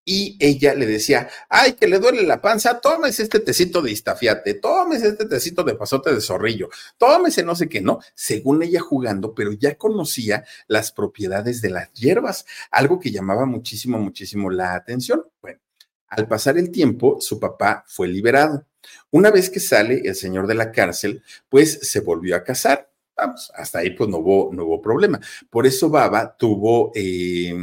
y 0.10 0.38
ella 0.40 0.74
le 0.74 0.86
decía, 0.86 1.28
ay, 1.50 1.74
que 1.74 1.86
le 1.86 2.00
duele 2.00 2.24
la 2.24 2.42
panza, 2.42 2.80
tómese 2.80 3.24
este 3.24 3.42
tecito 3.42 3.82
de 3.82 3.92
istafiate, 3.92 4.54
tómese 4.54 5.10
este 5.10 5.26
tecito 5.26 5.66
de 5.66 5.76
pasote 5.76 6.16
de 6.16 6.22
zorrillo, 6.22 6.70
tómese 6.98 7.44
no 7.44 7.56
sé 7.56 7.68
qué, 7.68 7.82
¿no? 7.82 8.00
Según 8.16 8.64
ella 8.64 8.80
jugando, 8.80 9.36
pero 9.36 9.52
ya 9.52 9.76
conocía 9.76 10.46
las 10.68 10.94
propiedades 10.94 11.62
de 11.62 11.72
las 11.72 11.92
hierbas, 11.92 12.46
algo 12.72 13.02
que 13.02 13.12
llamaba 13.12 13.46
muchísimo, 13.46 14.00
muchísimo 14.00 14.50
la 14.50 14.76
atención. 14.76 15.26
Bueno, 15.42 15.60
al 16.08 16.26
pasar 16.26 16.58
el 16.58 16.72
tiempo, 16.72 17.18
su 17.20 17.38
papá 17.38 17.84
fue 17.86 18.08
liberado. 18.08 18.66
Una 19.12 19.32
vez 19.32 19.50
que 19.50 19.60
sale 19.60 20.02
el 20.06 20.16
señor 20.16 20.48
de 20.48 20.56
la 20.56 20.72
cárcel, 20.72 21.24
pues 21.50 21.80
se 21.82 22.00
volvió 22.02 22.36
a 22.36 22.44
casar. 22.44 22.90
Vamos, 23.16 23.52
hasta 23.56 23.80
ahí 23.80 23.92
pues 23.92 24.10
no 24.10 24.18
hubo, 24.18 24.82
problema. 24.82 25.20
Por 25.50 25.66
eso 25.66 25.90
Baba 25.90 26.36
tuvo 26.38 26.92
eh, 26.94 27.56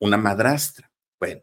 una 0.00 0.16
madrastra. 0.16 0.90
Bueno, 1.18 1.42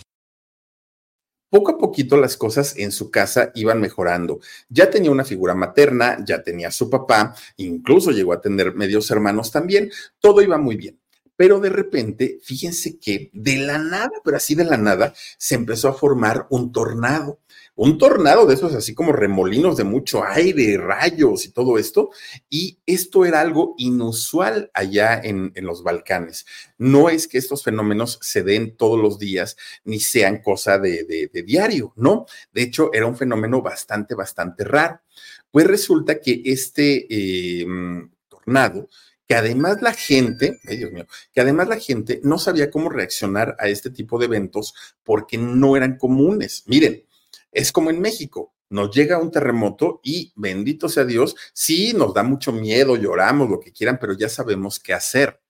poco 1.51 1.71
a 1.71 1.77
poquito 1.77 2.17
las 2.17 2.37
cosas 2.37 2.75
en 2.77 2.91
su 2.91 3.11
casa 3.11 3.51
iban 3.53 3.79
mejorando. 3.81 4.39
Ya 4.69 4.89
tenía 4.89 5.11
una 5.11 5.25
figura 5.25 5.53
materna, 5.53 6.17
ya 6.25 6.41
tenía 6.41 6.69
a 6.69 6.71
su 6.71 6.89
papá, 6.89 7.35
incluso 7.57 8.11
llegó 8.11 8.33
a 8.33 8.41
tener 8.41 8.73
medios 8.73 9.11
hermanos 9.11 9.51
también, 9.51 9.91
todo 10.19 10.41
iba 10.41 10.57
muy 10.57 10.77
bien. 10.77 10.97
Pero 11.35 11.59
de 11.59 11.69
repente, 11.69 12.39
fíjense 12.41 12.97
que 12.99 13.29
de 13.33 13.57
la 13.57 13.77
nada, 13.77 14.11
pero 14.23 14.37
así 14.37 14.55
de 14.55 14.63
la 14.63 14.77
nada, 14.77 15.13
se 15.37 15.55
empezó 15.55 15.89
a 15.89 15.93
formar 15.93 16.47
un 16.49 16.71
tornado 16.71 17.39
un 17.83 17.97
tornado 17.97 18.45
de 18.45 18.53
esos 18.53 18.75
así 18.75 18.93
como 18.93 19.11
remolinos 19.11 19.75
de 19.75 19.83
mucho 19.83 20.23
aire, 20.23 20.77
rayos 20.77 21.45
y 21.45 21.51
todo 21.51 21.79
esto. 21.79 22.11
Y 22.47 22.77
esto 22.85 23.25
era 23.25 23.41
algo 23.41 23.73
inusual 23.79 24.69
allá 24.75 25.19
en, 25.19 25.51
los 25.55 25.81
Balcanes. 25.81 26.45
No 26.77 27.09
es 27.09 27.27
que 27.27 27.39
estos 27.39 27.63
fenómenos 27.63 28.19
se 28.21 28.43
den 28.43 28.77
todos 28.77 29.01
los 29.01 29.17
días 29.17 29.57
ni 29.83 29.99
sean 29.99 30.43
cosa 30.43 30.77
de, 30.77 31.31
diario, 31.43 31.91
¿no? 31.95 32.27
De 32.53 32.61
hecho, 32.61 32.91
era 32.93 33.07
un 33.07 33.17
fenómeno 33.17 33.63
bastante, 33.63 34.13
bastante 34.13 34.63
raro. 34.63 35.01
Pues 35.49 35.65
resulta 35.65 36.19
que 36.19 36.39
este 36.45 37.61
em, 37.63 38.11
tornado 38.29 38.89
que 39.27 39.33
además 39.33 39.81
la 39.81 39.93
gente, 39.93 40.59
ay 40.67 40.77
Dios 40.77 40.91
mío, 40.91 41.07
que 41.33 41.41
además 41.41 41.67
la 41.67 41.79
gente 41.79 42.21
no 42.23 42.37
sabía 42.37 42.69
cómo 42.69 42.89
reaccionar 42.89 43.55
a 43.57 43.69
este 43.69 43.89
tipo 43.89 44.19
de 44.19 44.25
eventos 44.25 44.75
porque 45.03 45.39
no 45.39 45.75
eran 45.75 45.97
comunes. 45.97 46.63
Miren, 46.67 47.05
es 47.51 47.71
como 47.71 47.89
en 47.89 47.99
México, 47.99 48.53
nos 48.71 48.95
llega 48.95 49.19
un 49.19 49.31
terremoto 49.31 49.99
y 50.01 50.31
bendito 50.35 50.87
sea 50.87 51.03
Dios, 51.03 51.35
sí, 51.53 51.93
nos 51.93 52.13
da 52.13 52.23
mucho 52.23 52.53
miedo, 52.53 52.95
lloramos, 52.95 53.49
lo 53.49 53.59
que 53.59 53.73
quieran, 53.73 53.97
pero 53.99 54.13
ya 54.13 54.29
sabemos 54.29 54.79
qué 54.79 54.93
hacer. 54.93 55.41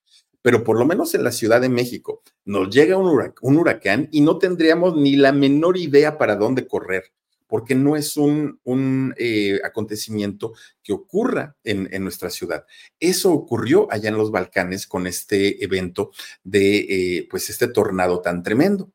Pero 0.42 0.64
por 0.64 0.78
lo 0.80 0.86
menos 0.86 1.14
en 1.14 1.24
la 1.24 1.32
Ciudad 1.32 1.62
de 1.62 1.70
México 1.70 2.24
nos 2.46 2.74
llega 2.74 2.98
un, 2.98 3.58
huracán, 3.58 4.10
y 4.12 4.22
no 4.22 4.40
tendríamos 4.40 4.98
ni 4.98 5.16
la 5.16 5.32
menor 5.32 5.78
idea 5.78 6.18
para 6.18 6.36
dónde 6.36 6.66
correr, 6.66 7.14
porque 7.46 7.76
no 7.76 7.96
es 7.96 8.18
un, 8.18 8.60
un 8.64 9.14
eh, 9.18 9.60
acontecimiento 9.64 10.54
que 10.82 10.94
ocurra 10.94 11.56
en, 11.64 11.88
en, 11.92 12.02
nuestra 12.02 12.32
ciudad. 12.32 12.66
Eso 13.00 13.32
ocurrió 13.32 13.88
allá 13.92 14.10
en 14.10 14.18
los 14.18 14.32
Balcanes 14.32 14.88
con 14.88 15.06
este 15.06 15.64
evento 15.64 16.10
de, 16.44 16.78
eh, 17.20 17.28
pues, 17.30 17.52
este 17.52 17.68
tornado 17.68 18.22
tan 18.22 18.42
tremendo. 18.42 18.92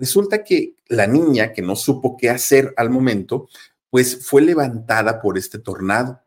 Resulta 0.00 0.42
que 0.42 0.76
la 0.88 1.06
niña, 1.06 1.52
que 1.52 1.60
no 1.60 1.76
supo 1.76 2.16
qué 2.16 2.30
hacer 2.30 2.72
al 2.78 2.88
momento, 2.88 3.48
pues 3.90 4.26
fue 4.26 4.40
levantada 4.40 5.20
por 5.20 5.36
este 5.36 5.58
tornado. 5.58 6.22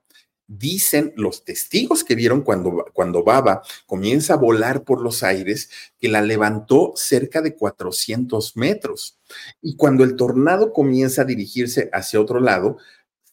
Dicen 0.45 1.11
los 1.15 1.43
testigos 1.43 2.03
que 2.03 2.13
vieron 2.13 2.41
cuando, 2.41 2.85
cuando 2.93 3.23
Baba 3.23 3.63
comienza 3.87 4.35
a 4.35 4.37
volar 4.37 4.83
por 4.83 5.01
los 5.01 5.23
aires 5.23 5.71
que 5.97 6.07
la 6.07 6.21
levantó 6.21 6.93
cerca 6.95 7.41
de 7.41 7.55
400 7.55 8.55
metros. 8.57 9.17
Y 9.59 9.75
cuando 9.75 10.03
el 10.03 10.15
tornado 10.17 10.71
comienza 10.71 11.23
a 11.23 11.25
dirigirse 11.25 11.89
hacia 11.93 12.21
otro 12.21 12.39
lado, 12.39 12.77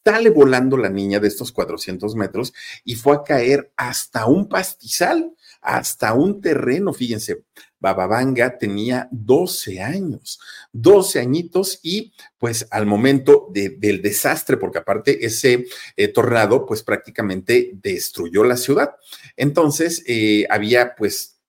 sale 0.03 0.31
volando 0.31 0.79
la 0.79 0.89
niña 0.89 1.21
de 1.21 1.29
estos 1.29 1.53
400 1.53 2.15
metros 2.17 2.55
y 2.83 2.95
fue 2.95 3.17
a 3.17 3.25
caer 3.25 3.71
hasta 3.77 4.25
un 4.25 4.49
pastizal, 4.49 5.35
hasta 5.61 6.15
un 6.15 6.41
terreno, 6.41 6.95
fíjense. 6.95 7.45
Bababanga 7.81 8.59
tenía 8.59 9.09
12 9.11 9.81
años, 9.81 10.39
12 10.73 11.19
añitos 11.19 11.81
y 11.83 12.13
pues 12.39 12.67
al 12.71 12.87
momento 12.87 13.49
del 13.51 14.03
desastre, 14.03 14.57
porque 14.57 14.79
aparte 14.79 15.25
ese 15.25 15.67
eh, 15.97 16.09
tornado 16.09 16.67
pues 16.67 16.83
prácticamente 16.83 17.71
destruyó 17.75 18.45
la 18.45 18.57
ciudad. 18.57 18.97
Entonces 19.37 20.05
eh, 20.07 20.47
había 20.51 20.95
pues 20.95 21.41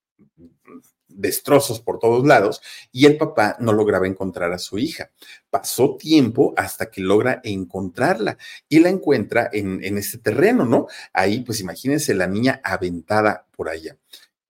destrozos 1.22 1.80
por 1.80 2.00
todos 2.00 2.26
lados 2.26 2.62
y 2.92 3.06
el 3.06 3.18
papá 3.18 3.56
no 3.60 3.74
lograba 3.74 4.08
encontrar 4.08 4.52
a 4.54 4.58
su 4.58 4.78
hija. 4.78 5.12
Pasó 5.50 5.96
tiempo 5.98 6.54
hasta 6.58 6.90
que 6.90 7.02
logra 7.02 7.42
encontrarla 7.44 8.38
y 8.68 8.80
la 8.80 8.90
encuentra 8.90 9.50
en, 9.52 9.84
en 9.84 9.98
este 9.98 10.18
terreno, 10.18 10.66
¿no? 10.66 10.88
Ahí, 11.14 11.42
pues 11.42 11.60
imagínense 11.60 12.14
la 12.14 12.28
niña 12.28 12.62
aventada 12.64 13.46
por 13.56 13.70
allá. 13.70 13.98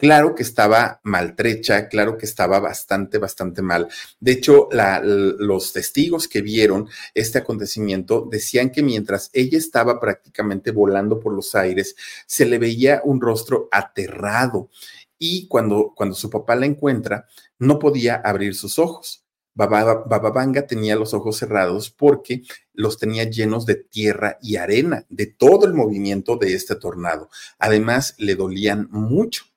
Claro 0.02 0.34
que 0.34 0.42
estaba 0.42 1.00
maltrecha, 1.04 1.88
claro 1.88 2.18
que 2.18 2.26
estaba 2.26 2.60
bastante, 2.60 3.20
bastante 3.20 3.62
mal. 3.62 3.88
De 4.20 4.32
hecho, 4.32 4.68
los 4.72 5.74
testigos 5.74 6.28
que 6.28 6.42
vieron 6.42 6.90
este 7.14 7.38
acontecimiento 7.38 8.28
decían 8.28 8.72
que 8.72 8.82
mientras 8.82 9.30
ella 9.32 9.60
estaba 9.60 10.00
prácticamente 10.00 10.72
volando 10.72 11.20
por 11.20 11.36
los 11.36 11.54
aires, 11.54 11.96
se 12.26 12.48
le 12.48 12.58
veía 12.58 13.04
un 13.06 13.22
rostro 13.22 13.70
aterrado 13.72 14.72
y 15.20 15.48
cuando, 15.48 15.94
cuando 15.96 16.16
su 16.16 16.32
papá 16.32 16.56
la 16.56 16.66
encuentra, 16.66 17.28
no 17.60 17.78
podía 17.78 18.16
abrir 18.16 18.56
sus 18.56 18.80
ojos. 18.80 19.24
Bababanga 19.54 20.66
tenía 20.66 20.96
los 20.96 21.14
ojos 21.14 21.38
cerrados 21.38 21.92
porque 21.92 22.42
los 22.74 22.98
tenía 22.98 23.26
llenos 23.26 23.68
de 23.68 23.76
tierra 23.76 24.40
y 24.42 24.56
arena, 24.56 25.06
de 25.10 25.28
todo 25.28 25.68
el 25.68 25.76
movimiento 25.76 26.38
de 26.38 26.56
este 26.56 26.76
tornado. 26.76 27.30
Además, 27.60 28.16
le 28.18 28.34
dolían 28.34 28.88
mucho. 28.90 29.51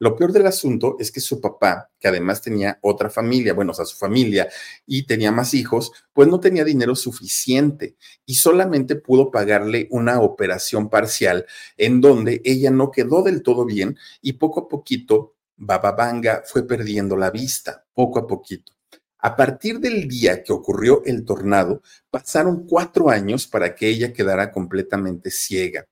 Lo 0.00 0.16
peor 0.16 0.32
del 0.32 0.46
asunto 0.46 0.96
es 0.98 1.12
que 1.12 1.20
su 1.20 1.42
papá, 1.42 1.90
que 1.98 2.08
además 2.08 2.40
tenía 2.40 2.78
otra 2.80 3.10
familia, 3.10 3.52
bueno, 3.52 3.72
o 3.72 3.74
sea, 3.74 3.84
su 3.84 3.98
familia, 3.98 4.48
y 4.86 5.02
tenía 5.02 5.30
más 5.30 5.52
hijos, 5.52 5.92
pues 6.14 6.26
no 6.26 6.40
tenía 6.40 6.64
dinero 6.64 6.96
suficiente 6.96 7.96
y 8.24 8.36
solamente 8.36 8.96
pudo 8.96 9.30
pagarle 9.30 9.88
una 9.90 10.20
operación 10.22 10.88
parcial 10.88 11.44
en 11.76 12.00
donde 12.00 12.40
ella 12.44 12.70
no 12.70 12.90
quedó 12.90 13.22
del 13.22 13.42
todo 13.42 13.66
bien 13.66 13.98
y 14.22 14.32
poco 14.32 14.60
a 14.60 14.68
poquito 14.68 15.34
Bababanga 15.54 16.44
fue 16.46 16.66
perdiendo 16.66 17.14
la 17.14 17.30
vista, 17.30 17.84
poco 17.92 18.20
a 18.20 18.26
poquito. 18.26 18.72
A 19.18 19.36
partir 19.36 19.80
del 19.80 20.08
día 20.08 20.42
que 20.42 20.54
ocurrió 20.54 21.02
el 21.04 21.26
tornado, 21.26 21.82
pasaron 22.10 22.66
cuatro 22.66 23.10
años 23.10 23.46
para 23.46 23.74
que 23.74 23.86
ella 23.88 24.14
quedara 24.14 24.50
completamente 24.50 25.30
ciega. 25.30 25.86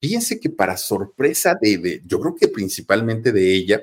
Fíjense 0.00 0.40
que 0.40 0.48
para 0.48 0.78
sorpresa 0.78 1.58
de, 1.60 2.02
yo 2.06 2.20
creo 2.20 2.34
que 2.34 2.48
principalmente 2.48 3.32
de 3.32 3.54
ella, 3.54 3.82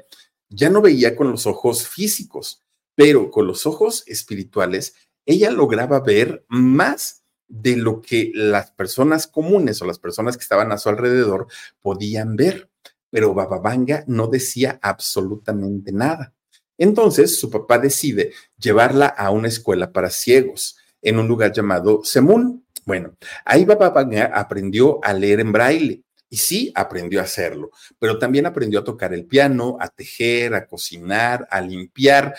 ya 0.50 0.70
no 0.70 0.82
veía 0.82 1.16
con 1.16 1.30
los 1.30 1.46
ojos 1.46 1.88
físicos, 1.88 2.64
pero 2.96 3.30
con 3.30 3.46
los 3.46 3.68
ojos 3.68 4.04
espirituales, 4.08 4.96
ella 5.26 5.52
lograba 5.52 6.00
ver 6.00 6.44
más 6.48 7.24
de 7.48 7.78
lo 7.78 8.02
que 8.02 8.32
las 8.34 8.72
personas 8.72 9.28
comunes 9.28 9.82
o 9.82 9.86
las 9.86 10.00
personas 10.00 10.38
que 10.38 10.42
estaban 10.42 10.72
a 10.72 10.78
su 10.78 10.90
alrededor 10.90 11.48
podían 11.82 12.36
ver. 12.36 12.70
Pero 13.10 13.34
Bababanga 13.34 14.04
no 14.08 14.28
decía 14.28 14.80
absolutamente 14.82 15.92
nada. 15.92 16.34
Entonces 16.78 17.40
su 17.40 17.50
papá 17.50 17.78
decide 17.78 18.34
llevarla 18.58 19.08
a 19.08 19.32
una 19.32 19.48
escuela 19.48 19.92
para 19.92 20.10
ciegos 20.10 20.78
en 21.02 21.20
un 21.20 21.28
lugar 21.28 21.54
llamado 21.54 22.02
Semun. 22.04 22.66
Bueno, 22.86 23.16
ahí 23.46 23.66
Bababanga 23.66 24.26
aprendió 24.34 25.00
a 25.04 25.14
leer 25.14 25.40
en 25.40 25.52
braille 25.52 26.04
y 26.30 26.38
sí, 26.38 26.72
aprendió 26.76 27.20
a 27.20 27.24
hacerlo, 27.24 27.72
pero 28.00 28.20
también 28.20 28.46
aprendió 28.46 28.80
a 28.80 28.84
tocar 28.84 29.14
el 29.14 29.26
piano, 29.26 29.78
a 29.80 29.88
tejer, 29.88 30.54
a 30.56 30.68
cocinar, 30.68 31.48
a 31.50 31.62
limpiar. 31.62 32.36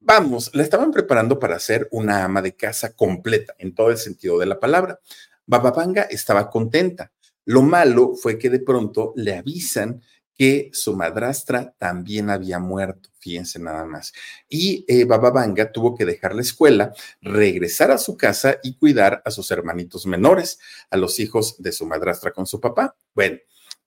Vamos, 0.00 0.50
la 0.54 0.62
estaban 0.62 0.90
preparando 0.90 1.38
para 1.38 1.58
ser 1.58 1.88
una 1.90 2.24
ama 2.24 2.42
de 2.42 2.54
casa 2.54 2.92
completa, 2.92 3.54
en 3.58 3.74
todo 3.74 3.90
el 3.90 3.96
sentido 3.96 4.38
de 4.38 4.46
la 4.46 4.60
palabra. 4.60 5.00
Bababanga 5.46 6.02
estaba 6.02 6.50
contenta. 6.50 7.12
Lo 7.44 7.62
malo 7.62 8.14
fue 8.14 8.38
que 8.38 8.50
de 8.50 8.58
pronto 8.58 9.12
le 9.16 9.36
avisan 9.36 10.02
que 10.36 10.70
su 10.72 10.94
madrastra 10.94 11.74
también 11.78 12.30
había 12.30 12.58
muerto, 12.58 13.10
fíjense 13.18 13.58
nada 13.58 13.84
más. 13.86 14.12
Y 14.48 14.84
eh, 14.88 15.04
Bababanga 15.04 15.72
tuvo 15.72 15.94
que 15.96 16.04
dejar 16.04 16.34
la 16.34 16.42
escuela, 16.42 16.92
regresar 17.20 17.90
a 17.90 17.98
su 17.98 18.16
casa 18.16 18.58
y 18.62 18.76
cuidar 18.76 19.22
a 19.24 19.30
sus 19.30 19.50
hermanitos 19.50 20.06
menores, 20.06 20.58
a 20.90 20.96
los 20.96 21.18
hijos 21.20 21.60
de 21.60 21.72
su 21.72 21.86
madrastra 21.86 22.32
con 22.32 22.46
su 22.46 22.60
papá. 22.60 22.96
Bueno, 23.14 23.38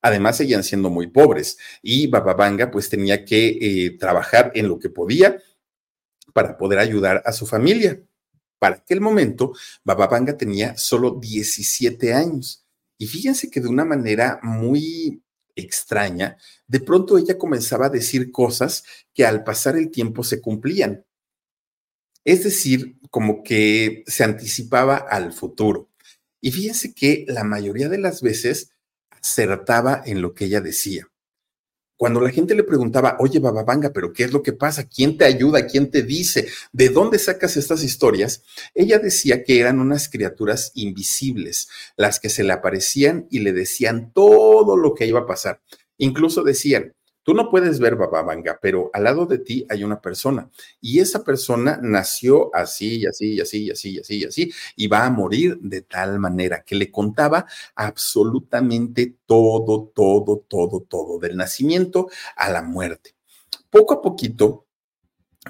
además 0.01 0.37
seguían 0.37 0.63
siendo 0.63 0.89
muy 0.89 1.07
pobres 1.07 1.57
y 1.81 2.07
Bababanga 2.07 2.71
pues 2.71 2.89
tenía 2.89 3.25
que 3.25 3.47
eh, 3.61 3.97
trabajar 3.97 4.51
en 4.55 4.67
lo 4.67 4.79
que 4.79 4.89
podía 4.89 5.37
para 6.33 6.57
poder 6.57 6.79
ayudar 6.79 7.21
a 7.25 7.31
su 7.31 7.45
familia. 7.45 8.01
Para 8.59 8.75
aquel 8.77 9.01
momento, 9.01 9.53
Bababanga 9.83 10.35
tenía 10.35 10.75
solo 10.77 11.17
17 11.19 12.13
años. 12.13 12.65
Y 12.97 13.07
fíjense 13.07 13.49
que 13.49 13.61
de 13.61 13.69
una 13.69 13.85
manera 13.85 14.39
muy 14.43 15.23
extraña, 15.59 16.37
de 16.67 16.79
pronto 16.79 17.17
ella 17.17 17.37
comenzaba 17.37 17.87
a 17.87 17.89
decir 17.89 18.31
cosas 18.31 18.83
que 19.13 19.25
al 19.25 19.43
pasar 19.43 19.75
el 19.77 19.91
tiempo 19.91 20.23
se 20.23 20.41
cumplían. 20.41 21.05
Es 22.25 22.43
decir, 22.43 22.97
como 23.09 23.43
que 23.43 24.03
se 24.07 24.23
anticipaba 24.23 24.97
al 24.97 25.33
futuro. 25.33 25.89
Y 26.41 26.51
fíjense 26.51 26.93
que 26.93 27.25
la 27.27 27.43
mayoría 27.43 27.89
de 27.89 27.97
las 27.97 28.21
veces 28.21 28.71
acertaba 29.09 30.01
en 30.05 30.21
lo 30.21 30.33
que 30.33 30.45
ella 30.45 30.61
decía 30.61 31.09
cuando 31.99 32.21
la 32.21 32.29
gente 32.29 32.55
le 32.55 32.63
preguntaba, 32.63 33.17
oye, 33.19 33.39
Bababanga, 33.39 33.91
pero 33.91 34.13
¿qué 34.13 34.23
es 34.23 34.31
lo 34.31 34.41
que 34.41 34.53
pasa? 34.53 34.87
¿Quién 34.87 35.17
te 35.17 35.25
ayuda? 35.25 35.67
¿Quién 35.67 35.91
te 35.91 36.01
dice? 36.01 36.47
¿De 36.71 36.87
dónde 36.87 37.19
sacas 37.19 37.57
estas 37.57 37.83
historias? 37.83 38.41
Ella 38.73 38.99
decía 38.99 39.43
que 39.43 39.59
eran 39.59 39.81
unas 39.81 40.07
criaturas 40.07 40.71
invisibles, 40.75 41.67
las 41.97 42.21
que 42.21 42.29
se 42.29 42.45
le 42.45 42.53
aparecían 42.53 43.27
y 43.29 43.39
le 43.39 43.51
decían 43.51 44.13
todo 44.13 44.77
lo 44.77 44.95
que 44.95 45.07
iba 45.07 45.19
a 45.19 45.25
pasar. 45.25 45.59
Incluso 45.97 46.43
decían, 46.43 46.93
Tú 47.29 47.35
no 47.35 47.47
puedes 47.47 47.77
ver 47.77 47.95
Bababanga, 47.95 48.57
pero 48.59 48.89
al 48.91 49.03
lado 49.03 49.27
de 49.27 49.37
ti 49.37 49.63
hay 49.69 49.83
una 49.83 50.01
persona 50.01 50.49
y 50.81 50.99
esa 50.99 51.23
persona 51.23 51.79
nació 51.79 52.49
así 52.55 53.01
y 53.01 53.05
así 53.05 53.35
y 53.35 53.39
así 53.39 53.65
y 53.65 53.69
así 53.69 53.91
y 53.91 53.99
así 53.99 54.17
y 54.17 54.25
así 54.25 54.51
y 54.75 54.87
va 54.87 55.05
a 55.05 55.11
morir 55.11 55.59
de 55.61 55.83
tal 55.83 56.17
manera 56.17 56.63
que 56.65 56.73
le 56.73 56.89
contaba 56.89 57.45
absolutamente 57.75 59.17
todo, 59.27 59.91
todo, 59.93 60.43
todo, 60.47 60.81
todo, 60.81 61.19
del 61.19 61.37
nacimiento 61.37 62.09
a 62.35 62.49
la 62.49 62.63
muerte. 62.63 63.13
Poco 63.69 63.93
a 63.93 64.01
poquito, 64.01 64.65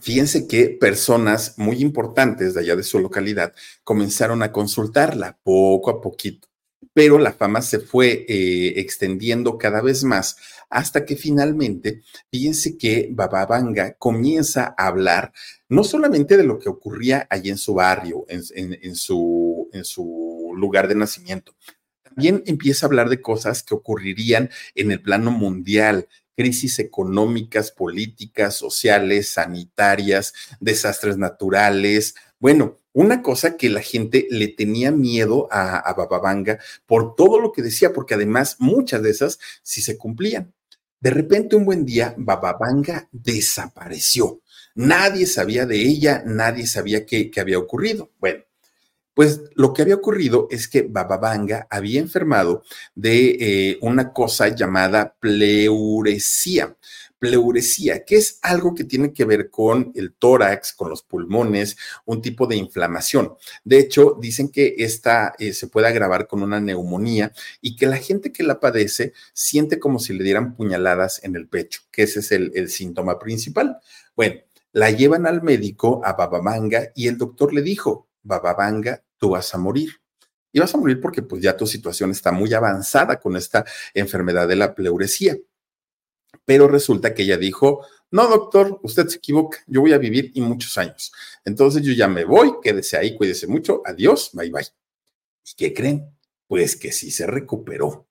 Fíjense 0.01 0.47
que 0.47 0.77
personas 0.79 1.57
muy 1.57 1.81
importantes 1.81 2.53
de 2.53 2.59
allá 2.59 2.75
de 2.75 2.83
su 2.83 2.99
localidad 2.99 3.53
comenzaron 3.85 4.43
a 4.43 4.51
consultarla 4.51 5.39
poco 5.43 5.89
a 5.89 5.99
poquito 5.99 6.48
pero 6.99 7.17
la 7.17 7.31
fama 7.31 7.61
se 7.61 7.79
fue 7.79 8.25
eh, 8.27 8.73
extendiendo 8.75 9.57
cada 9.57 9.81
vez 9.81 10.03
más 10.03 10.35
hasta 10.69 11.05
que 11.05 11.15
finalmente, 11.15 12.01
fíjense 12.29 12.77
que 12.77 13.07
Bababanga 13.09 13.93
comienza 13.93 14.75
a 14.77 14.87
hablar 14.87 15.31
no 15.69 15.85
solamente 15.85 16.35
de 16.35 16.43
lo 16.43 16.59
que 16.59 16.67
ocurría 16.67 17.25
allí 17.29 17.51
en 17.51 17.57
su 17.57 17.73
barrio, 17.73 18.25
en, 18.27 18.43
su, 18.97 19.69
en 19.71 19.85
su 19.85 20.51
lugar 20.57 20.89
de 20.89 20.95
nacimiento, 20.95 21.55
también 22.03 22.43
empieza 22.45 22.85
a 22.85 22.87
hablar 22.87 23.07
de 23.07 23.21
cosas 23.21 23.63
que 23.63 23.75
ocurrirían 23.75 24.49
en 24.75 24.91
el 24.91 25.01
plano 25.01 25.31
mundial, 25.31 26.09
crisis 26.35 26.79
económicas, 26.79 27.71
políticas, 27.71 28.55
sociales, 28.55 29.29
sanitarias, 29.29 30.33
desastres 30.59 31.17
naturales. 31.17 32.15
Bueno, 32.39 32.77
una 32.93 33.21
cosa 33.21 33.55
que 33.57 33.69
la 33.69 33.81
gente 33.81 34.27
le 34.29 34.47
tenía 34.47 34.91
miedo 34.91 35.47
a, 35.51 35.93
Bababanga 35.93 36.59
por 36.85 37.15
todo 37.15 37.39
lo 37.39 37.51
que 37.51 37.61
decía, 37.61 37.93
porque 37.93 38.15
además 38.15 38.55
muchas 38.59 39.01
de 39.03 39.11
esas 39.11 39.39
sí 39.61 39.81
se 39.81 39.97
cumplían. 39.97 40.53
De 40.99 41.11
repente, 41.11 41.55
un 41.55 41.65
buen 41.65 41.85
día, 41.85 42.13
Bababanga 42.17 43.07
desapareció. 43.11 44.41
Nadie 44.75 45.25
sabía 45.27 45.65
de 45.65 45.77
ella, 45.77 46.23
nadie 46.25 46.67
sabía 46.67 47.05
qué, 47.05 47.31
había 47.37 47.59
ocurrido. 47.59 48.11
Bueno, 48.19 48.43
pues 49.13 49.41
lo 49.55 49.73
que 49.73 49.81
había 49.81 49.95
ocurrido 49.95 50.47
es 50.49 50.67
que 50.67 50.81
Bababanga 50.81 51.67
había 51.69 51.99
enfermado 51.99 52.63
de 52.95 53.37
eh, 53.39 53.77
una 53.81 54.11
cosa 54.13 54.49
llamada 54.49 55.15
pleuresía 55.19 56.75
pleuresía, 57.19 58.05
que 58.05 58.15
es 58.15 58.39
algo 58.41 58.73
que 58.73 58.85
tiene 58.85 59.13
que 59.13 59.25
ver 59.25 59.49
con 59.49 59.91
el 59.95 60.13
tórax, 60.13 60.73
con 60.73 60.89
los 60.89 61.03
pulmones, 61.03 61.77
un 62.05 62.21
tipo 62.21 62.47
de 62.47 62.55
inflamación. 62.55 63.33
De 63.63 63.77
hecho, 63.77 64.17
dicen 64.19 64.49
que 64.49 64.75
esta 64.79 65.33
eh, 65.37 65.53
se 65.53 65.67
puede 65.67 65.87
agravar 65.87 66.27
con 66.27 66.41
una 66.41 66.59
neumonía 66.59 67.33
y 67.61 67.75
que 67.75 67.85
la 67.85 67.97
gente 67.97 68.31
que 68.31 68.43
la 68.43 68.59
padece 68.59 69.13
siente 69.33 69.79
como 69.79 69.99
si 69.99 70.13
le 70.13 70.23
dieran 70.23 70.55
puñaladas 70.55 71.23
en 71.23 71.35
el 71.35 71.47
pecho, 71.47 71.81
que 71.91 72.03
ese 72.03 72.21
es 72.21 72.31
el, 72.31 72.69
síntoma 72.69 73.19
principal. 73.19 73.77
Bueno, 74.15 74.35
la 74.71 74.91
llevan 74.91 75.27
al 75.27 75.41
médico, 75.41 76.01
a 76.05 76.13
Bababanga, 76.13 76.91
y 76.95 77.07
el 77.07 77.17
doctor 77.17 77.53
le 77.53 77.61
dijo, 77.61 78.07
Bababanga, 78.23 79.03
tú 79.17 79.31
vas 79.31 79.53
a 79.53 79.57
morir. 79.57 80.01
Y 80.51 80.59
vas 80.59 80.73
a 80.73 80.77
morir 80.77 80.99
porque 80.99 81.21
pues 81.21 81.41
ya 81.41 81.55
tu 81.55 81.67
situación 81.67 82.11
está 82.11 82.31
muy 82.31 82.53
avanzada 82.53 83.19
con 83.19 83.35
esta 83.35 83.65
enfermedad 83.93 84.47
de 84.47 84.55
la 84.55 84.73
pleuresía 84.73 85.37
pero 86.49 86.67
resulta 86.67 87.13
que 87.13 87.21
ella 87.21 87.37
dijo, 87.37 87.85
no, 88.09 88.27
doctor, 88.27 88.79
usted 88.81 89.05
se 89.07 89.17
equivoca, 89.17 89.59
yo 89.67 89.81
voy 89.81 89.93
a 89.93 89.99
vivir 89.99 90.31
y 90.33 90.41
muchos 90.41 90.79
años. 90.79 91.13
Entonces 91.45 91.83
yo 91.83 91.93
ya 91.93 92.07
me 92.07 92.25
voy, 92.25 92.53
quédese 92.59 92.97
ahí, 92.97 93.15
cuídese 93.15 93.45
mucho, 93.45 93.83
adiós, 93.85 94.31
bye 94.33 94.49
bye. 94.49 94.65
¿Y 95.45 95.53
qué 95.55 95.75
creen? 95.75 96.09
Pues 96.47 96.75
que 96.75 96.91
sí 96.91 97.11
se 97.11 97.27
recuperó. 97.27 98.07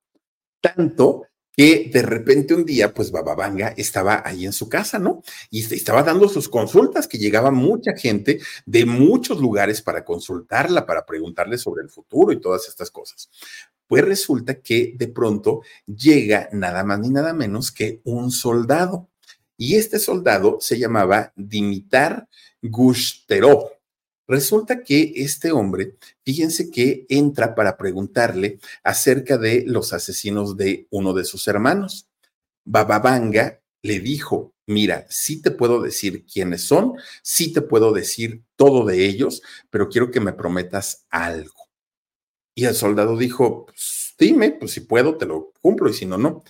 Tanto 0.61 1.25
que 1.59 1.91
de 1.93 2.03
repente 2.03 2.55
un 2.55 2.65
día, 2.65 2.95
pues 2.95 3.11
Bababanga 3.11 3.75
estaba 3.77 4.23
ahí 4.25 4.47
en 4.47 4.53
su 4.53 4.69
casa, 4.69 5.01
¿no? 5.01 5.25
Y 5.51 5.65
estaba 5.75 6.05
dando 6.05 6.29
sus 6.29 6.49
consultas, 6.49 7.09
que 7.09 7.19
llegaba 7.19 7.51
mucha 7.51 7.97
gente 7.97 8.39
de 8.67 8.87
muchos 8.87 9.41
lugares 9.41 9.83
para 9.83 10.05
consultarla, 10.05 10.87
para 10.87 11.05
preguntarle 11.05 11.59
sobre 11.59 11.83
el 11.83 11.91
futuro 11.91 12.31
y 12.31 12.41
todas 12.41 12.69
estas 12.69 12.93
cosas. 12.93 13.29
Pues 13.89 14.05
resulta 14.05 14.61
que 14.61 14.95
de 14.97 15.09
pronto 15.09 15.63
llega 15.87 16.49
nada 16.53 16.85
más 16.85 17.01
ni 17.01 17.09
nada 17.09 17.33
menos 17.33 17.73
que 17.73 18.01
un 18.05 18.31
soldado. 18.31 19.09
Y 19.57 19.75
este 19.77 19.99
soldado 19.99 20.59
se 20.61 20.79
llamaba 20.79 21.33
Dimitar 21.35 22.29
Gushterov. 22.63 23.71
Resulta 24.29 24.83
que 24.83 25.15
este 25.17 25.53
hombre, 25.53 25.97
fíjense 26.23 26.71
que 26.71 27.07
entra 27.09 27.55
para 27.55 27.79
preguntarle 27.79 28.61
acerca 28.85 29.39
de 29.39 29.65
los 29.67 29.95
asesinos 29.95 30.57
de 30.57 30.87
uno 30.91 31.15
de 31.15 31.25
sus 31.25 31.49
hermanos. 31.49 32.09
Bababanga 32.67 33.63
le 33.83 34.01
dijo, 34.01 34.53
mira, 34.67 35.07
sí 35.09 35.41
te 35.41 35.51
puedo 35.51 35.81
decir 35.81 36.27
quiénes 36.27 36.63
son, 36.63 36.93
sí 37.23 37.55
te 37.55 37.63
puedo 37.63 37.93
decir 37.93 38.43
todo 38.55 38.85
de 38.85 39.07
ellos, 39.07 39.41
pero 39.71 39.89
quiero 39.89 40.11
que 40.11 40.21
me 40.21 40.35
prometas 40.35 41.07
algo. 41.09 41.58
Y 42.59 42.65
el 42.65 42.75
soldado 42.75 43.17
dijo, 43.17 43.67
pues, 43.67 44.17
dime, 44.19 44.51
pues 44.51 44.73
si 44.73 44.81
puedo, 44.81 45.17
te 45.17 45.27
lo 45.27 45.53
cumplo 45.61 45.91
y 45.91 45.95
si 45.95 46.07
no, 46.07 46.19
no. 46.19 46.43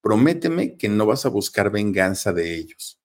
prométeme 0.00 0.76
que 0.76 0.88
no 0.88 1.04
vas 1.04 1.26
a 1.26 1.30
buscar 1.30 1.72
venganza 1.72 2.32
de 2.32 2.54
ellos, 2.54 3.00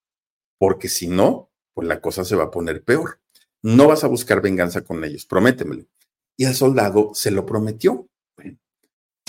porque 0.59 0.87
si 0.87 1.07
no, 1.07 1.49
pues 1.73 1.87
la 1.87 1.99
cosa 1.99 2.23
se 2.23 2.35
va 2.35 2.43
a 2.43 2.51
poner 2.51 2.83
peor. 2.83 3.19
No 3.63 3.87
vas 3.87 4.03
a 4.03 4.07
buscar 4.07 4.39
venganza 4.39 4.83
con 4.83 5.03
ellos, 5.03 5.25
prométemelo. 5.25 5.85
Y 6.37 6.45
el 6.45 6.53
soldado 6.53 7.15
se 7.15 7.31
lo 7.31 7.43
prometió. 7.43 8.07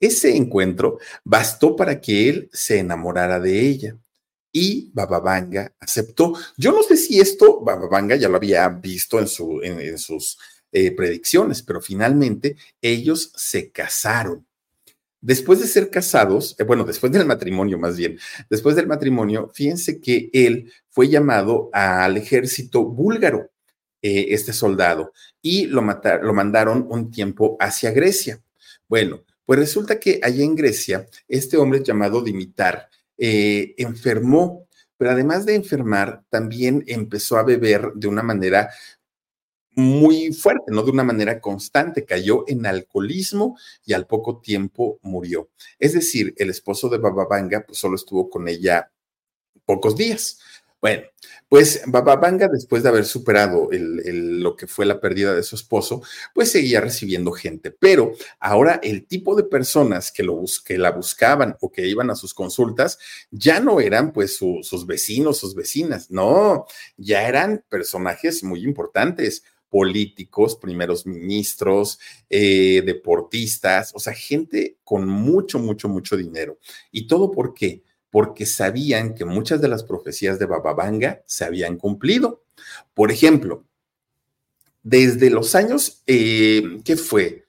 Ese 0.00 0.34
encuentro 0.34 0.98
bastó 1.22 1.76
para 1.76 2.00
que 2.00 2.28
él 2.30 2.50
se 2.52 2.78
enamorara 2.78 3.38
de 3.38 3.60
ella 3.60 3.96
y 4.50 4.90
Bababanga 4.94 5.74
aceptó. 5.78 6.34
Yo 6.56 6.72
no 6.72 6.82
sé 6.82 6.96
si 6.96 7.20
esto 7.20 7.60
Bababanga 7.60 8.16
ya 8.16 8.28
lo 8.28 8.36
había 8.36 8.68
visto 8.68 9.18
en, 9.18 9.28
su, 9.28 9.60
en, 9.62 9.98
sus 9.98 10.38
eh, 10.72 10.90
predicciones, 10.92 11.62
pero 11.62 11.80
finalmente 11.80 12.56
ellos 12.80 13.32
se 13.36 13.70
casaron. 13.70 14.46
Después 15.20 15.60
de 15.60 15.66
ser 15.66 15.90
casados, 15.90 16.56
eh, 16.58 16.64
bueno, 16.64 16.84
después 16.84 17.12
del 17.12 17.26
matrimonio 17.26 17.78
más 17.78 17.96
bien, 17.96 18.18
después 18.48 18.74
del 18.76 18.86
matrimonio, 18.86 19.50
fíjense 19.52 20.00
que 20.00 20.30
él 20.32 20.72
fue 20.88 21.08
llamado 21.08 21.68
al 21.72 22.16
ejército 22.16 22.84
búlgaro, 22.84 23.50
eh, 24.02 24.28
este 24.30 24.54
soldado, 24.54 25.12
y 25.42 25.66
lo, 25.66 25.82
lo 25.82 26.32
mandaron 26.32 26.86
un 26.88 27.10
tiempo 27.10 27.58
hacia 27.60 27.90
Grecia. 27.90 28.42
Bueno, 28.88 29.24
pues 29.50 29.58
resulta 29.58 29.98
que 29.98 30.20
allá 30.22 30.44
en 30.44 30.54
Grecia, 30.54 31.08
este 31.26 31.56
hombre 31.56 31.82
llamado 31.82 32.22
Dimitar 32.22 32.88
eh, 33.18 33.74
enfermó, 33.78 34.68
pero 34.96 35.10
además 35.10 35.44
de 35.44 35.56
enfermar, 35.56 36.22
también 36.30 36.84
empezó 36.86 37.36
a 37.36 37.42
beber 37.42 37.90
de 37.96 38.06
una 38.06 38.22
manera 38.22 38.70
muy 39.72 40.32
fuerte, 40.32 40.70
no 40.70 40.84
de 40.84 40.92
una 40.92 41.02
manera 41.02 41.40
constante, 41.40 42.04
cayó 42.04 42.44
en 42.46 42.64
alcoholismo 42.64 43.58
y 43.84 43.92
al 43.92 44.06
poco 44.06 44.40
tiempo 44.40 45.00
murió. 45.02 45.50
Es 45.80 45.94
decir, 45.94 46.32
el 46.36 46.48
esposo 46.48 46.88
de 46.88 46.98
Bababanga 46.98 47.64
pues, 47.66 47.76
solo 47.76 47.96
estuvo 47.96 48.30
con 48.30 48.46
ella 48.46 48.92
pocos 49.64 49.96
días. 49.96 50.38
Bueno, 50.80 51.02
pues 51.50 51.82
Bababanga, 51.86 52.48
después 52.48 52.82
de 52.82 52.88
haber 52.88 53.04
superado 53.04 53.68
lo 53.70 54.56
que 54.56 54.66
fue 54.66 54.86
la 54.86 54.98
pérdida 54.98 55.34
de 55.34 55.42
su 55.42 55.56
esposo, 55.56 56.02
pues 56.34 56.50
seguía 56.52 56.80
recibiendo 56.80 57.32
gente. 57.32 57.70
Pero 57.70 58.12
ahora 58.38 58.80
el 58.82 59.06
tipo 59.06 59.34
de 59.34 59.44
personas 59.44 60.10
que, 60.10 60.22
lo, 60.22 60.42
que 60.64 60.78
la 60.78 60.92
buscaban 60.92 61.56
o 61.60 61.70
que 61.70 61.86
iban 61.86 62.08
a 62.10 62.16
sus 62.16 62.32
consultas 62.32 62.98
ya 63.30 63.60
no 63.60 63.80
eran 63.80 64.12
pues 64.12 64.36
sus 64.36 64.86
vecinos, 64.86 65.38
sus 65.38 65.54
vecinas, 65.54 66.10
no, 66.10 66.64
ya 66.96 67.28
eran 67.28 67.62
personajes 67.68 68.42
muy 68.42 68.64
importantes 68.64 69.44
políticos, 69.68 70.56
primeros 70.56 71.06
ministros, 71.06 72.00
eh, 72.28 72.82
deportistas, 72.84 73.92
o 73.94 74.00
sea, 74.00 74.12
gente 74.12 74.78
con 74.82 75.06
mucho, 75.06 75.58
mucho, 75.58 75.88
mucho 75.88 76.16
dinero. 76.16 76.58
¿Y 76.90 77.06
todo 77.06 77.30
por 77.30 77.54
qué? 77.54 77.84
Porque 78.10 78.46
sabían 78.46 79.14
que 79.14 79.24
muchas 79.24 79.60
de 79.60 79.68
las 79.68 79.84
profecías 79.84 80.38
de 80.38 80.46
Bababanga 80.46 81.22
se 81.26 81.44
habían 81.44 81.76
cumplido. 81.76 82.42
Por 82.94 83.10
ejemplo, 83.10 83.64
desde 84.82 85.30
los 85.30 85.54
años, 85.54 86.02
eh, 86.06 86.80
¿qué 86.84 86.96
fue? 86.96 87.46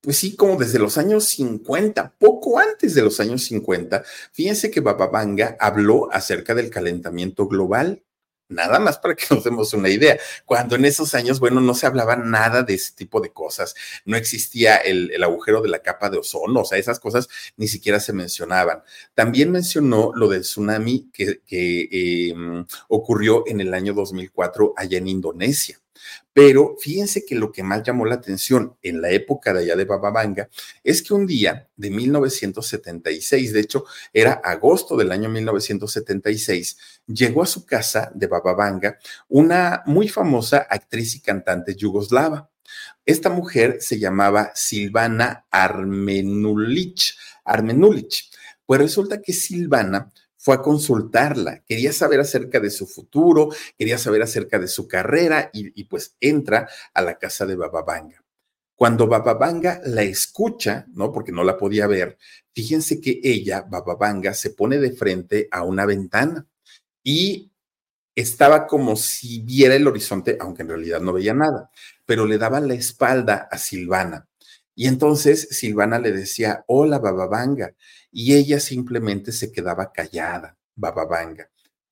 Pues 0.00 0.16
sí, 0.16 0.34
como 0.34 0.56
desde 0.56 0.78
los 0.78 0.96
años 0.96 1.24
50, 1.28 2.14
poco 2.18 2.58
antes 2.58 2.94
de 2.94 3.02
los 3.02 3.20
años 3.20 3.44
50, 3.44 4.02
fíjense 4.32 4.70
que 4.70 4.80
Bababanga 4.80 5.56
habló 5.60 6.10
acerca 6.12 6.54
del 6.54 6.70
calentamiento 6.70 7.46
global 7.46 8.02
Nada 8.50 8.80
más 8.80 8.98
para 8.98 9.14
que 9.14 9.24
nos 9.30 9.44
demos 9.44 9.72
una 9.72 9.88
idea. 9.88 10.18
Cuando 10.44 10.76
en 10.76 10.84
esos 10.84 11.14
años, 11.14 11.40
bueno, 11.40 11.60
no 11.60 11.72
se 11.74 11.86
hablaba 11.86 12.16
nada 12.16 12.62
de 12.62 12.74
ese 12.74 12.92
tipo 12.94 13.20
de 13.20 13.32
cosas. 13.32 13.74
No 14.04 14.16
existía 14.16 14.76
el, 14.76 15.22
agujero 15.22 15.62
de 15.62 15.68
la 15.68 15.80
capa 15.80 16.10
de 16.10 16.18
ozono, 16.18 16.60
o 16.60 16.64
sea, 16.64 16.76
esas 16.76 16.98
cosas 17.00 17.28
ni 17.56 17.68
siquiera 17.68 18.00
se 18.00 18.12
mencionaban. 18.12 18.82
También 19.14 19.52
mencionó 19.52 20.10
lo 20.14 20.28
del 20.28 20.42
tsunami 20.42 21.10
que, 21.12 21.40
em, 21.50 22.66
ocurrió 22.88 23.44
en 23.46 23.60
el 23.60 23.72
año 23.72 23.94
2004 23.94 24.74
allá 24.76 24.98
en 24.98 25.08
Indonesia. 25.08 25.79
Pero 26.32 26.76
fíjense 26.78 27.24
que 27.24 27.34
lo 27.34 27.50
que 27.50 27.62
más 27.62 27.82
llamó 27.82 28.06
la 28.06 28.14
atención 28.14 28.76
en 28.82 29.02
la 29.02 29.10
época 29.10 29.52
de 29.52 29.60
allá 29.60 29.76
de 29.76 29.84
Bababanga 29.84 30.48
es 30.84 31.02
que 31.02 31.12
un 31.12 31.26
día 31.26 31.68
de 31.76 31.90
1976, 31.90 33.52
de 33.52 33.60
hecho 33.60 33.84
era 34.12 34.34
agosto 34.44 34.96
del 34.96 35.12
año 35.12 35.28
1976, 35.28 36.76
llegó 37.06 37.42
a 37.42 37.46
su 37.46 37.66
casa 37.66 38.10
de 38.14 38.26
Bababanga 38.26 38.98
una 39.28 39.82
muy 39.86 40.08
famosa 40.08 40.66
actriz 40.70 41.16
y 41.16 41.20
cantante 41.20 41.74
yugoslava. 41.74 42.50
Esta 43.04 43.30
mujer 43.30 43.78
se 43.80 43.98
llamaba 43.98 44.52
Silvana 44.54 45.46
Armenulich. 45.50 47.16
Armenulich. 47.44 48.30
Pues 48.64 48.80
resulta 48.80 49.20
que 49.20 49.32
Silvana 49.32 50.12
fue 50.42 50.54
a 50.54 50.62
consultarla, 50.62 51.62
quería 51.66 51.92
saber 51.92 52.18
acerca 52.18 52.60
de 52.60 52.70
su 52.70 52.86
futuro, 52.86 53.50
quería 53.76 53.98
saber 53.98 54.22
acerca 54.22 54.58
de 54.58 54.68
su 54.68 54.88
carrera 54.88 55.50
y, 55.52 55.84
pues 55.84 56.16
entra 56.18 56.66
a 56.94 57.02
la 57.02 57.18
casa 57.18 57.44
de 57.44 57.56
Bababanga. 57.56 58.24
Cuando 58.74 59.06
Bababanga 59.06 59.82
la 59.84 60.02
escucha, 60.02 60.86
¿no? 60.94 61.12
Porque 61.12 61.30
no 61.30 61.44
la 61.44 61.58
podía 61.58 61.86
ver, 61.86 62.16
fíjense 62.54 63.02
que 63.02 63.20
ella, 63.22 63.66
Bababanga, 63.68 64.32
se 64.32 64.48
pone 64.48 64.78
de 64.78 64.92
frente 64.92 65.46
a 65.50 65.62
una 65.62 65.84
ventana 65.84 66.46
y 67.02 67.52
estaba 68.14 68.66
como 68.66 68.96
si 68.96 69.42
viera 69.42 69.74
el 69.74 69.86
horizonte, 69.86 70.38
aunque 70.40 70.62
en 70.62 70.68
realidad 70.68 71.02
no 71.02 71.12
veía 71.12 71.34
nada, 71.34 71.70
pero 72.06 72.24
le 72.24 72.38
daba 72.38 72.60
la 72.60 72.72
espalda 72.72 73.46
a 73.50 73.58
Silvana. 73.58 74.29
Y 74.80 74.86
entonces 74.86 75.46
Silvana 75.50 75.98
le 75.98 76.10
decía, 76.10 76.64
hola 76.66 76.98
Bababanga, 76.98 77.74
y 78.10 78.32
ella 78.32 78.58
simplemente 78.60 79.30
se 79.30 79.52
quedaba 79.52 79.92
callada, 79.92 80.56
bababanga. 80.74 81.50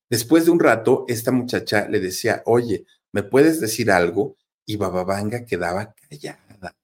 Después 0.09 0.45
de 0.45 0.49
un 0.49 0.59
rato, 0.59 1.05
esta 1.07 1.31
muchacha 1.31 1.87
le 1.87 1.99
decía, 1.99 2.41
oye, 2.47 2.85
¿me 3.11 3.21
puedes 3.21 3.61
decir 3.61 3.91
algo? 3.91 4.37
Y 4.65 4.77
bababanga 4.77 5.45
quedaba 5.45 5.93
callada. 6.09 6.75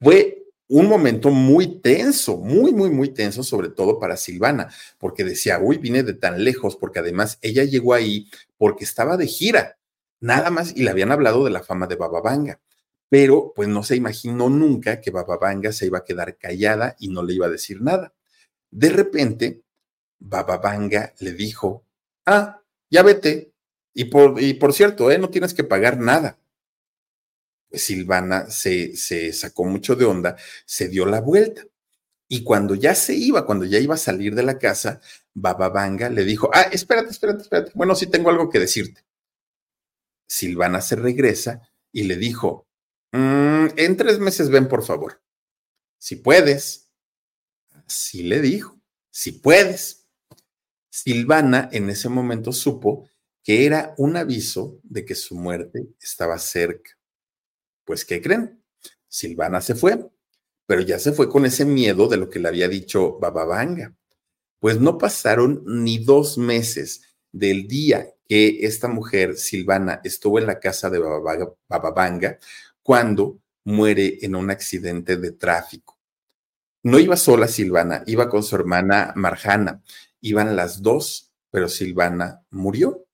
Fue 0.00 0.46
un 0.68 0.88
momento 0.88 1.28
muy 1.28 1.82
tenso, 1.82 2.38
muy, 2.38 2.72
muy, 2.72 2.88
muy 2.88 3.10
tenso, 3.10 3.42
sobre 3.42 3.68
todo 3.68 3.98
para 4.00 4.16
Silvana, 4.16 4.72
porque 4.96 5.22
decía, 5.22 5.58
uy, 5.60 5.76
vine 5.76 6.02
de 6.02 6.14
tan 6.14 6.42
lejos, 6.42 6.76
porque 6.76 7.00
además 7.00 7.38
ella 7.42 7.64
llegó 7.64 7.92
ahí 7.92 8.30
porque 8.56 8.84
estaba 8.84 9.18
de 9.18 9.26
gira, 9.26 9.76
nada 10.18 10.48
más, 10.48 10.74
y 10.74 10.82
le 10.82 10.88
habían 10.88 11.12
hablado 11.12 11.44
de 11.44 11.50
la 11.50 11.62
fama 11.62 11.86
de 11.86 11.96
Bababanga, 11.96 12.58
pero 13.08 13.52
pues 13.54 13.68
no 13.68 13.82
se 13.82 13.96
imaginó 13.96 14.48
nunca 14.48 15.00
que 15.00 15.10
Bababanga 15.10 15.72
se 15.72 15.86
iba 15.86 15.98
a 15.98 16.04
quedar 16.04 16.36
callada 16.36 16.96
y 16.98 17.08
no 17.08 17.22
le 17.22 17.34
iba 17.34 17.46
a 17.46 17.50
decir 17.50 17.80
nada. 17.80 18.12
De 18.70 18.90
repente, 18.90 19.62
Bababanga 20.18 21.14
le 21.20 21.32
dijo, 21.32 21.84
ah, 22.26 22.62
ya 22.90 23.02
vete. 23.02 23.52
Y 23.94 24.06
por, 24.06 24.40
y 24.42 24.54
por 24.54 24.72
cierto, 24.72 25.10
¿eh? 25.10 25.18
no 25.18 25.30
tienes 25.30 25.54
que 25.54 25.64
pagar 25.64 25.98
nada. 25.98 26.38
Pues 27.68 27.84
Silvana 27.84 28.50
se, 28.50 28.96
se 28.96 29.32
sacó 29.32 29.64
mucho 29.64 29.96
de 29.96 30.04
onda, 30.04 30.36
se 30.64 30.88
dio 30.88 31.06
la 31.06 31.20
vuelta. 31.20 31.64
Y 32.28 32.42
cuando 32.42 32.74
ya 32.74 32.94
se 32.94 33.14
iba, 33.14 33.46
cuando 33.46 33.64
ya 33.64 33.78
iba 33.78 33.94
a 33.94 33.98
salir 33.98 34.34
de 34.34 34.42
la 34.42 34.58
casa, 34.58 35.00
Bababanga 35.32 36.10
le 36.10 36.24
dijo, 36.24 36.50
ah, 36.52 36.62
espérate, 36.72 37.10
espérate, 37.10 37.42
espérate. 37.42 37.72
Bueno, 37.74 37.94
sí 37.94 38.06
tengo 38.08 38.30
algo 38.30 38.50
que 38.50 38.58
decirte. 38.58 39.04
Silvana 40.28 40.80
se 40.80 40.96
regresa 40.96 41.70
y 41.92 42.04
le 42.04 42.16
dijo, 42.16 42.66
mm, 43.12 43.66
en 43.76 43.96
tres 43.96 44.18
meses 44.18 44.50
ven, 44.50 44.68
por 44.68 44.84
favor. 44.84 45.22
Si 45.98 46.16
puedes. 46.16 46.90
Sí 47.86 48.22
le 48.22 48.40
dijo, 48.40 48.80
si 49.10 49.32
puedes. 49.32 50.06
Silvana 50.90 51.68
en 51.72 51.90
ese 51.90 52.08
momento 52.08 52.52
supo 52.52 53.08
que 53.44 53.66
era 53.66 53.94
un 53.98 54.16
aviso 54.16 54.80
de 54.82 55.04
que 55.04 55.14
su 55.14 55.36
muerte 55.36 55.88
estaba 56.00 56.38
cerca. 56.38 56.90
Pues, 57.84 58.04
¿qué 58.04 58.20
creen? 58.20 58.62
Silvana 59.06 59.60
se 59.60 59.74
fue, 59.74 60.10
pero 60.66 60.80
ya 60.80 60.98
se 60.98 61.12
fue 61.12 61.28
con 61.28 61.46
ese 61.46 61.64
miedo 61.64 62.08
de 62.08 62.16
lo 62.16 62.28
que 62.28 62.40
le 62.40 62.48
había 62.48 62.68
dicho 62.68 63.18
Bababanga. 63.18 63.94
Pues 64.58 64.80
no 64.80 64.98
pasaron 64.98 65.62
ni 65.66 65.98
dos 65.98 66.38
meses 66.38 67.02
del 67.30 67.68
día 67.68 68.12
que 68.28 68.66
esta 68.66 68.88
mujer, 68.88 69.36
Silvana, 69.36 70.00
estuvo 70.02 70.38
en 70.38 70.46
la 70.46 70.58
casa 70.58 70.90
de 70.90 70.98
Bababanga 70.98 72.38
cuando 72.86 73.40
muere 73.64 74.18
en 74.22 74.36
un 74.36 74.48
accidente 74.48 75.16
de 75.16 75.32
tráfico. 75.32 75.98
No 76.84 77.00
iba 77.00 77.16
sola 77.16 77.48
Silvana, 77.48 78.04
iba 78.06 78.28
con 78.28 78.44
su 78.44 78.54
hermana 78.54 79.12
Marjana. 79.16 79.82
Iban 80.20 80.54
las 80.54 80.82
dos, 80.82 81.32
pero 81.50 81.68
Silvana 81.68 82.44
murió. 82.48 83.04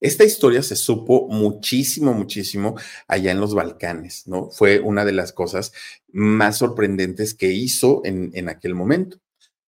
Esta 0.00 0.24
historia 0.24 0.60
se 0.64 0.74
supo 0.74 1.28
muchísimo, 1.28 2.14
muchísimo 2.14 2.74
allá 3.06 3.30
en 3.30 3.38
los 3.38 3.54
Balcanes, 3.54 4.26
¿no? 4.26 4.50
Fue 4.50 4.80
una 4.80 5.04
de 5.04 5.12
las 5.12 5.32
cosas 5.32 5.72
más 6.08 6.58
sorprendentes 6.58 7.32
que 7.32 7.52
hizo 7.52 8.00
en, 8.04 8.32
en 8.34 8.48
aquel 8.48 8.74
momento. 8.74 9.18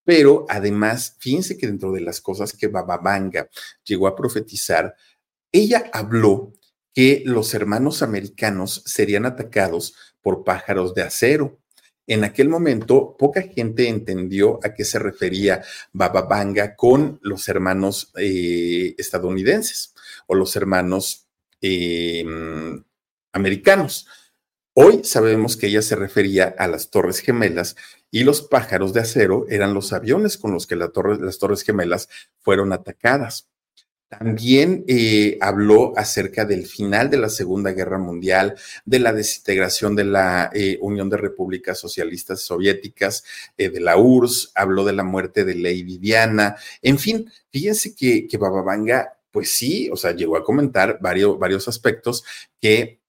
Pero 0.03 0.47
además, 0.49 1.15
fíjense 1.21 1.57
que 1.57 1.69
dentro 1.69 1.93
de 1.93 2.01
las 2.01 2.21
cosas 2.21 2.53
que 2.55 2.67
Bababanga 2.67 3.49
llegó 3.85 4.09
a 4.09 4.17
profetizar, 4.17 4.97
ella 5.53 5.89
habló 5.93 6.55
que 6.99 7.23
los 7.25 7.55
hermanos 7.55 8.03
americanos 8.03 8.83
serían 8.85 9.25
atacados 9.25 9.95
por 10.21 10.43
pájaros 10.43 10.95
de 10.95 11.03
acero. 11.03 11.57
En 12.09 12.25
aquel 12.25 12.49
momento, 12.49 13.15
poca 13.17 13.43
gente 13.43 13.87
entendió 13.87 14.59
a 14.65 14.75
qué 14.75 14.85
se 14.85 14.99
refería 14.99 15.63
Bababanga 15.93 16.75
con 16.75 17.21
los 17.23 17.47
hermanos 17.47 18.11
eh, 18.19 18.97
estadounidenses 18.99 19.95
o 20.27 20.35
los 20.35 20.57
hermanos 20.57 21.29
eh, 21.61 22.27
americanos. 23.31 24.09
Hoy 24.73 25.05
sabemos 25.05 25.57
que 25.57 25.69
ella 25.69 25.83
se 25.83 25.95
refería 25.95 26.53
a 26.59 26.67
las 26.67 26.91
Torres 26.91 27.21
Gemelas 27.21 27.77
y 28.11 28.25
los 28.25 28.43
pájaros 28.43 28.93
de 28.93 29.03
acero 29.03 29.47
eran 29.49 29.73
los 29.73 29.93
aviones 29.93 30.37
con 30.37 30.51
los 30.51 30.67
que 30.67 30.75
las 30.75 30.91
Torres 30.91 31.63
Gemelas 31.63 32.09
fueron 32.41 32.73
atacadas. 32.73 33.49
También 34.09 34.85
eh, 34.89 35.37
habló 35.43 35.93
acerca 35.99 36.47
del 36.47 36.65
final 36.65 37.11
de 37.11 37.19
la 37.19 37.29
Segunda 37.29 37.73
Guerra 37.73 37.99
Mundial, 37.99 38.57
de 38.87 39.01
la 39.01 39.13
desintegración 39.13 39.95
de 39.95 40.05
la 40.05 40.51
eh, 40.55 40.79
Unión 40.81 41.11
de 41.11 41.19
Repúblicas 41.19 41.79
Socialistas 41.79 42.41
Soviéticas, 42.41 43.23
eh, 43.59 43.69
de 43.69 43.81
la 43.81 43.99
URSS, 43.99 44.53
habló 44.55 44.85
de 44.85 44.95
la 44.95 45.03
muerte 45.03 45.45
de 45.45 45.55
Lady 45.57 45.99
Diana, 45.99 46.57
en 46.81 46.99
fin, 46.99 47.31
fíjense 47.51 47.95
que, 47.95 48.27
que 48.27 48.39
Bababanga, 48.39 49.19
pues 49.31 49.51
sí, 49.51 49.91
o 49.93 49.97
sea, 49.97 50.13
llegó 50.13 50.39
a 50.39 50.45
comentar 50.45 50.99
varios, 51.03 51.39
varios 51.39 51.69
aspectos 51.69 52.25
que 52.59 53.01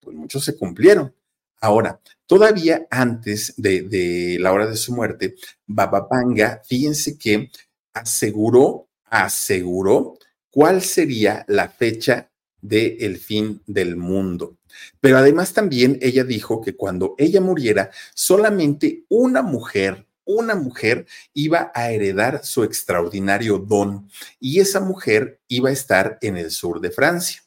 pues 0.00 0.16
muchos 0.16 0.44
se 0.44 0.56
cumplieron. 0.56 1.14
Ahora, 1.60 2.00
todavía 2.26 2.88
antes 2.90 3.54
de, 3.56 3.82
de 3.82 4.38
la 4.40 4.52
hora 4.52 4.66
de 4.66 4.76
su 4.76 4.92
muerte, 4.92 5.36
Bababanga, 5.66 6.60
fíjense 6.66 7.16
que 7.16 7.50
aseguró, 7.92 8.88
aseguró 9.14 10.18
cuál 10.50 10.82
sería 10.82 11.44
la 11.46 11.68
fecha 11.68 12.32
del 12.60 12.96
el 12.98 13.16
fin 13.18 13.62
del 13.66 13.96
mundo. 13.96 14.58
Pero 15.00 15.18
además 15.18 15.52
también 15.52 15.98
ella 16.02 16.24
dijo 16.24 16.60
que 16.60 16.74
cuando 16.74 17.14
ella 17.16 17.40
muriera, 17.40 17.90
solamente 18.14 19.04
una 19.08 19.42
mujer, 19.42 20.08
una 20.24 20.56
mujer 20.56 21.06
iba 21.32 21.70
a 21.74 21.92
heredar 21.92 22.44
su 22.44 22.64
extraordinario 22.64 23.58
don 23.58 24.08
y 24.40 24.58
esa 24.58 24.80
mujer 24.80 25.40
iba 25.46 25.68
a 25.68 25.72
estar 25.72 26.18
en 26.20 26.36
el 26.36 26.50
sur 26.50 26.80
de 26.80 26.90
Francia. 26.90 27.42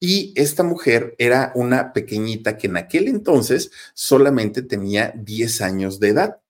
Y 0.00 0.32
esta 0.36 0.62
mujer 0.62 1.14
era 1.18 1.52
una 1.54 1.92
pequeñita 1.92 2.56
que 2.56 2.68
en 2.68 2.78
aquel 2.78 3.08
entonces 3.08 3.70
solamente 3.92 4.62
tenía 4.62 5.12
10 5.16 5.60
años 5.60 6.00
de 6.00 6.08
edad 6.08 6.40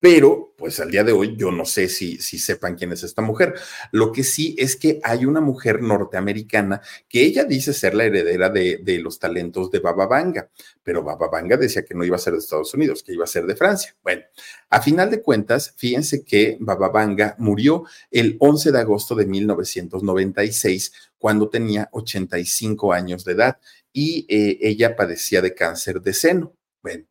pero 0.00 0.54
pues 0.56 0.80
al 0.80 0.90
día 0.90 1.04
de 1.04 1.12
hoy 1.12 1.36
yo 1.36 1.50
no 1.50 1.64
sé 1.64 1.88
si, 1.88 2.18
si 2.18 2.38
sepan 2.38 2.76
quién 2.76 2.92
es 2.92 3.02
esta 3.02 3.22
mujer. 3.22 3.54
Lo 3.92 4.12
que 4.12 4.24
sí 4.24 4.54
es 4.58 4.76
que 4.76 5.00
hay 5.02 5.26
una 5.26 5.40
mujer 5.40 5.82
norteamericana 5.82 6.80
que 7.08 7.22
ella 7.22 7.44
dice 7.44 7.72
ser 7.72 7.94
la 7.94 8.04
heredera 8.04 8.48
de, 8.48 8.78
de 8.82 8.98
los 8.98 9.18
talentos 9.18 9.70
de 9.70 9.80
Baba 9.80 10.06
Vanga, 10.06 10.48
pero 10.82 11.02
Baba 11.02 11.28
Vanga 11.28 11.56
decía 11.56 11.84
que 11.84 11.94
no 11.94 12.04
iba 12.04 12.16
a 12.16 12.20
ser 12.20 12.32
de 12.32 12.38
Estados 12.38 12.72
Unidos, 12.74 13.02
que 13.02 13.12
iba 13.12 13.24
a 13.24 13.28
ser 13.28 13.44
de 13.46 13.56
Francia. 13.56 13.94
Bueno, 14.02 14.22
a 14.70 14.80
final 14.80 15.10
de 15.10 15.22
cuentas, 15.22 15.74
fíjense 15.76 16.24
que 16.24 16.56
Baba 16.60 16.88
Vanga 16.88 17.34
murió 17.38 17.84
el 18.10 18.36
11 18.38 18.72
de 18.72 18.78
agosto 18.78 19.14
de 19.14 19.26
1996 19.26 20.92
cuando 21.18 21.48
tenía 21.48 21.88
85 21.92 22.92
años 22.92 23.24
de 23.24 23.32
edad 23.32 23.58
y 23.92 24.26
eh, 24.28 24.58
ella 24.60 24.94
padecía 24.94 25.42
de 25.42 25.54
cáncer 25.54 26.00
de 26.00 26.12
seno. 26.12 26.54
Bueno, 26.82 27.04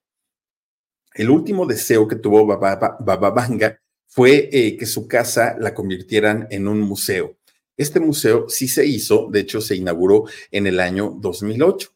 el 1.15 1.30
último 1.30 1.65
deseo 1.65 2.08
que 2.08 2.17
tuvo 2.17 2.45
Bababanga 2.45 3.80
fue 4.06 4.49
eh, 4.51 4.78
que 4.78 4.86
su 4.86 5.08
casa 5.08 5.56
la 5.60 5.73
convirtieran 5.73 6.47
en 6.51 6.67
un 6.67 6.82
museo. 6.82 7.38
Este 7.78 7.99
museo 7.99 8.47
sí 8.47 8.67
se 8.67 8.86
hizo, 8.86 9.28
de 9.32 9.41
hecho 9.41 9.62
se 9.62 9.75
inauguró 9.75 10.25
en 10.51 10.67
el 10.67 10.80
año 10.80 11.17
2008. 11.19 11.89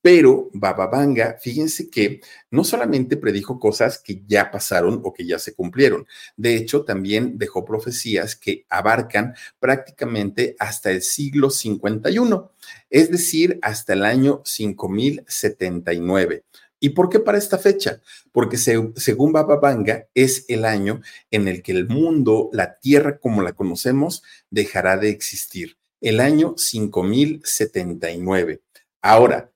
Pero 0.00 0.48
Bababanga, 0.52 1.38
fíjense 1.40 1.90
que 1.90 2.20
no 2.50 2.62
solamente 2.62 3.16
predijo 3.16 3.58
cosas 3.58 3.98
que 3.98 4.22
ya 4.26 4.50
pasaron 4.50 5.00
o 5.02 5.12
que 5.12 5.26
ya 5.26 5.40
se 5.40 5.54
cumplieron, 5.54 6.06
de 6.36 6.54
hecho 6.54 6.84
también 6.84 7.36
dejó 7.36 7.64
profecías 7.64 8.36
que 8.36 8.64
abarcan 8.68 9.34
prácticamente 9.58 10.54
hasta 10.60 10.92
el 10.92 11.02
siglo 11.02 11.50
51, 11.50 12.52
es 12.88 13.10
decir, 13.10 13.58
hasta 13.60 13.94
el 13.94 14.04
año 14.04 14.40
5079. 14.44 16.44
¿Y 16.80 16.90
por 16.90 17.08
qué 17.08 17.18
para 17.18 17.38
esta 17.38 17.58
fecha? 17.58 18.00
Porque 18.32 18.56
según 18.56 19.32
Baba 19.32 19.56
Vanga 19.56 20.06
es 20.14 20.44
el 20.48 20.64
año 20.64 21.00
en 21.30 21.48
el 21.48 21.62
que 21.62 21.72
el 21.72 21.88
mundo, 21.88 22.50
la 22.52 22.78
Tierra 22.78 23.18
como 23.18 23.42
la 23.42 23.52
conocemos, 23.52 24.22
dejará 24.50 24.96
de 24.96 25.10
existir. 25.10 25.76
El 26.00 26.20
año 26.20 26.54
5079. 26.56 28.62
Ahora, 29.02 29.50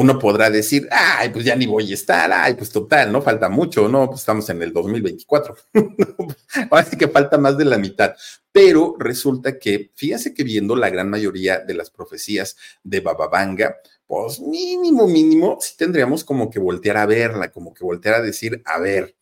uno 0.00 0.18
podrá 0.18 0.48
decir, 0.48 0.88
ay, 0.90 1.28
pues 1.28 1.44
ya 1.44 1.54
ni 1.54 1.66
voy 1.66 1.90
a 1.90 1.94
estar, 1.94 2.32
ay, 2.32 2.54
pues 2.54 2.70
total, 2.70 3.12
no 3.12 3.20
falta 3.20 3.50
mucho, 3.50 3.86
no, 3.86 4.06
pues 4.06 4.20
estamos 4.20 4.48
en 4.48 4.62
el 4.62 4.72
2024. 4.72 5.54
Ahora 6.70 6.84
sí 6.86 6.96
que 6.96 7.08
falta 7.08 7.36
más 7.36 7.58
de 7.58 7.66
la 7.66 7.76
mitad. 7.76 8.14
Pero 8.50 8.96
resulta 8.98 9.58
que, 9.58 9.90
fíjense 9.94 10.32
que 10.32 10.42
viendo 10.42 10.74
la 10.74 10.88
gran 10.88 11.10
mayoría 11.10 11.58
de 11.58 11.74
las 11.74 11.90
profecías 11.90 12.56
de 12.82 13.00
Baba 13.00 13.28
Vanga, 13.28 13.76
pues 14.06 14.40
mínimo, 14.40 15.06
mínimo, 15.06 15.58
sí 15.60 15.74
tendríamos 15.76 16.24
como 16.24 16.48
que 16.48 16.58
voltear 16.58 16.96
a 16.96 17.04
verla, 17.04 17.52
como 17.52 17.74
que 17.74 17.84
voltear 17.84 18.14
a 18.14 18.22
decir, 18.22 18.62
a 18.64 18.78
ver, 18.78 19.14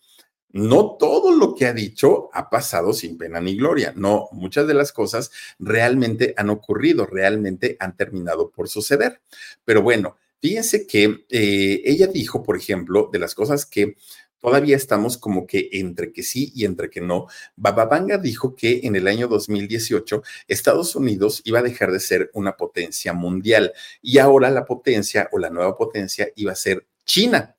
no 0.51 0.97
todo 0.97 1.33
lo 1.33 1.57
que 1.57 1.67
ha 1.67 1.73
dicho 1.73 2.31
ha 2.33 2.49
pasado 2.49 2.93
sin 2.93 3.19
pena 3.19 3.41
ni 3.41 3.57
gloria. 3.57 3.93
No, 3.97 4.29
muchas 4.31 4.69
de 4.69 4.75
las 4.75 4.93
cosas 4.93 5.33
realmente 5.59 6.35
han 6.37 6.51
ocurrido, 6.51 7.05
realmente 7.05 7.77
han 7.81 7.97
terminado 7.97 8.51
por 8.51 8.69
suceder. 8.69 9.21
Pero 9.65 9.83
bueno, 9.83 10.17
fíjense 10.41 10.87
que 10.87 11.25
eh, 11.31 11.83
ella 11.85 12.07
dijo, 12.07 12.43
por 12.43 12.57
ejemplo, 12.57 13.09
de 13.13 13.19
las 13.19 13.35
cosas 13.35 13.67
que 13.67 13.97
todavía 14.41 14.77
estamos 14.77 15.19
como 15.19 15.47
que 15.47 15.69
entre 15.73 16.13
que 16.13 16.23
sí 16.23 16.53
y 16.55 16.65
entre 16.65 16.91
que 16.91 17.01
no. 17.01 17.27
Bababanga 17.57 18.19
dijo 18.19 18.55
que 18.55 18.81
en 18.85 18.97
el 18.97 19.09
año 19.09 19.29
2018 19.29 20.23
Estados 20.47 20.95
Unidos 20.97 21.43
iba 21.45 21.59
a 21.59 21.63
dejar 21.63 21.93
de 21.93 22.01
ser 22.01 22.31
una 22.35 22.57
potencia 22.57 23.13
mundial 23.13 23.73
y 24.03 24.19
ahora 24.19 24.51
la 24.51 24.65
potencia 24.65 25.29
o 25.33 25.39
la 25.39 25.51
nueva 25.51 25.77
potencia 25.77 26.29
iba 26.37 26.53
a 26.53 26.57
ser 26.57 26.87
China. 27.05 27.57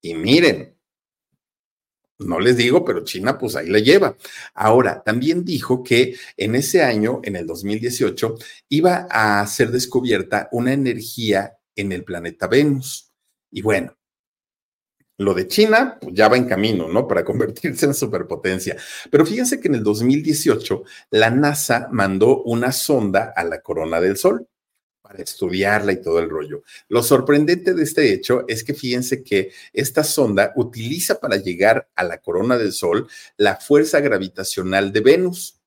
Y 0.00 0.14
miren, 0.14 0.76
no 2.18 2.40
les 2.40 2.56
digo, 2.56 2.84
pero 2.84 3.04
China 3.04 3.38
pues 3.38 3.56
ahí 3.56 3.68
la 3.68 3.78
lleva. 3.78 4.16
Ahora, 4.54 5.02
también 5.02 5.44
dijo 5.44 5.82
que 5.82 6.16
en 6.36 6.54
ese 6.54 6.82
año, 6.82 7.20
en 7.24 7.36
el 7.36 7.46
2018, 7.46 8.36
iba 8.70 9.06
a 9.10 9.46
ser 9.46 9.70
descubierta 9.70 10.48
una 10.52 10.72
energía 10.72 11.58
en 11.76 11.92
el 11.92 12.04
planeta 12.04 12.48
Venus. 12.48 13.12
Y 13.50 13.62
bueno, 13.62 13.96
lo 15.18 15.32
de 15.32 15.48
China 15.48 15.98
pues 16.00 16.14
ya 16.14 16.28
va 16.28 16.36
en 16.36 16.46
camino, 16.46 16.88
¿no? 16.88 17.06
Para 17.06 17.24
convertirse 17.24 17.86
en 17.86 17.94
superpotencia. 17.94 18.76
Pero 19.10 19.24
fíjense 19.24 19.60
que 19.60 19.68
en 19.68 19.76
el 19.76 19.82
2018 19.82 20.82
la 21.10 21.30
NASA 21.30 21.88
mandó 21.90 22.42
una 22.42 22.72
sonda 22.72 23.32
a 23.34 23.44
la 23.44 23.60
corona 23.60 24.00
del 24.00 24.16
Sol 24.16 24.46
para 25.00 25.22
estudiarla 25.22 25.92
y 25.92 26.02
todo 26.02 26.18
el 26.18 26.28
rollo. 26.28 26.64
Lo 26.88 27.02
sorprendente 27.02 27.74
de 27.74 27.82
este 27.82 28.12
hecho 28.12 28.44
es 28.48 28.64
que 28.64 28.74
fíjense 28.74 29.22
que 29.22 29.52
esta 29.72 30.02
sonda 30.02 30.52
utiliza 30.56 31.20
para 31.20 31.36
llegar 31.36 31.88
a 31.94 32.02
la 32.02 32.18
corona 32.18 32.58
del 32.58 32.72
Sol 32.72 33.08
la 33.36 33.56
fuerza 33.56 34.00
gravitacional 34.00 34.92
de 34.92 35.00
Venus. 35.00 35.60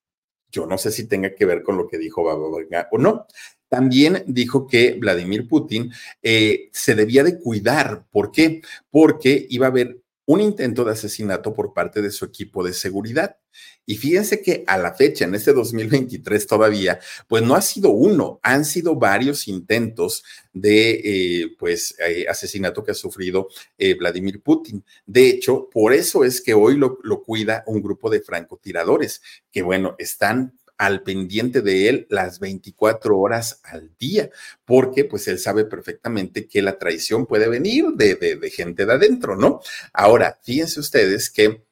Yo 0.52 0.66
no 0.66 0.78
sé 0.78 0.92
si 0.92 1.08
tenga 1.08 1.34
que 1.34 1.46
ver 1.46 1.64
con 1.64 1.78
lo 1.78 1.88
que 1.88 1.98
dijo 1.98 2.24
Baba 2.24 2.50
o 2.92 2.98
no. 2.98 3.28
También 3.70 4.24
dijo 4.26 4.68
que 4.68 4.94
Vladimir 4.94 5.48
Putin 5.48 5.92
eh, 6.24 6.70
se 6.74 6.96
debía 6.96 7.24
de 7.24 7.40
cuidar. 7.40 8.06
¿Por 8.12 8.32
qué? 8.32 8.62
Porque 8.90 9.46
iba 9.50 9.68
a 9.68 9.70
haber 9.70 10.02
un 10.26 10.42
intento 10.42 10.84
de 10.84 10.92
asesinato 10.92 11.54
por 11.54 11.74
parte 11.74 12.02
de 12.02 12.12
su 12.12 12.26
equipo 12.26 12.64
de 12.64 12.74
seguridad. 12.74 13.38
Y 13.86 13.98
fíjense 13.98 14.44
que 14.44 14.64
a 14.68 14.78
la 14.78 14.94
fecha, 14.94 15.26
en 15.26 15.34
este 15.34 15.54
2023 15.54 16.46
todavía, 16.46 17.00
pues 17.28 17.42
no 17.42 17.56
ha 17.56 17.62
sido 17.62 17.90
uno, 17.90 18.40
han 18.44 18.64
sido 18.64 18.96
varios 18.96 19.48
intentos 19.48 20.24
de, 20.54 20.92
eh, 21.04 21.56
pues, 21.58 21.96
eh, 22.08 22.26
asesinato 22.30 22.84
que 22.84 22.92
ha 22.92 22.96
sufrido 22.96 23.50
Vladimir 23.98 24.42
Putin. 24.42 24.84
De 25.08 25.28
hecho, 25.30 25.68
por 25.72 25.94
eso 25.94 26.24
es 26.24 26.42
que 26.42 26.54
hoy 26.54 26.78
lo, 26.78 27.00
lo 27.02 27.24
cuida 27.24 27.64
un 27.66 27.82
grupo 27.82 28.12
de 28.12 28.22
francotiradores 28.22 29.22
que, 29.52 29.64
bueno, 29.64 29.96
están 29.98 30.59
al 30.80 31.04
pendiente 31.04 31.62
de 31.62 31.90
él 31.90 32.08
las 32.10 32.40
24 32.40 33.20
horas 33.20 33.60
al 33.66 33.92
día, 34.00 34.30
porque 34.64 35.04
pues 35.04 35.28
él 35.28 35.38
sabe 35.38 35.66
perfectamente 35.66 36.48
que 36.48 36.62
la 36.62 36.80
traición 36.80 37.26
puede 37.26 37.50
venir 37.50 37.86
de, 37.96 38.16
de, 38.16 38.50
gente 38.50 38.86
de 38.86 38.94
adentro, 38.94 39.36
¿no? 39.36 39.60
Ahora, 39.92 40.40
fíjense 40.42 40.80
ustedes 40.80 41.30
que 41.30 41.64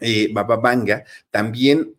eh, 0.00 0.28
Baba 0.32 0.56
Vanga 0.56 1.02
también 1.30 1.96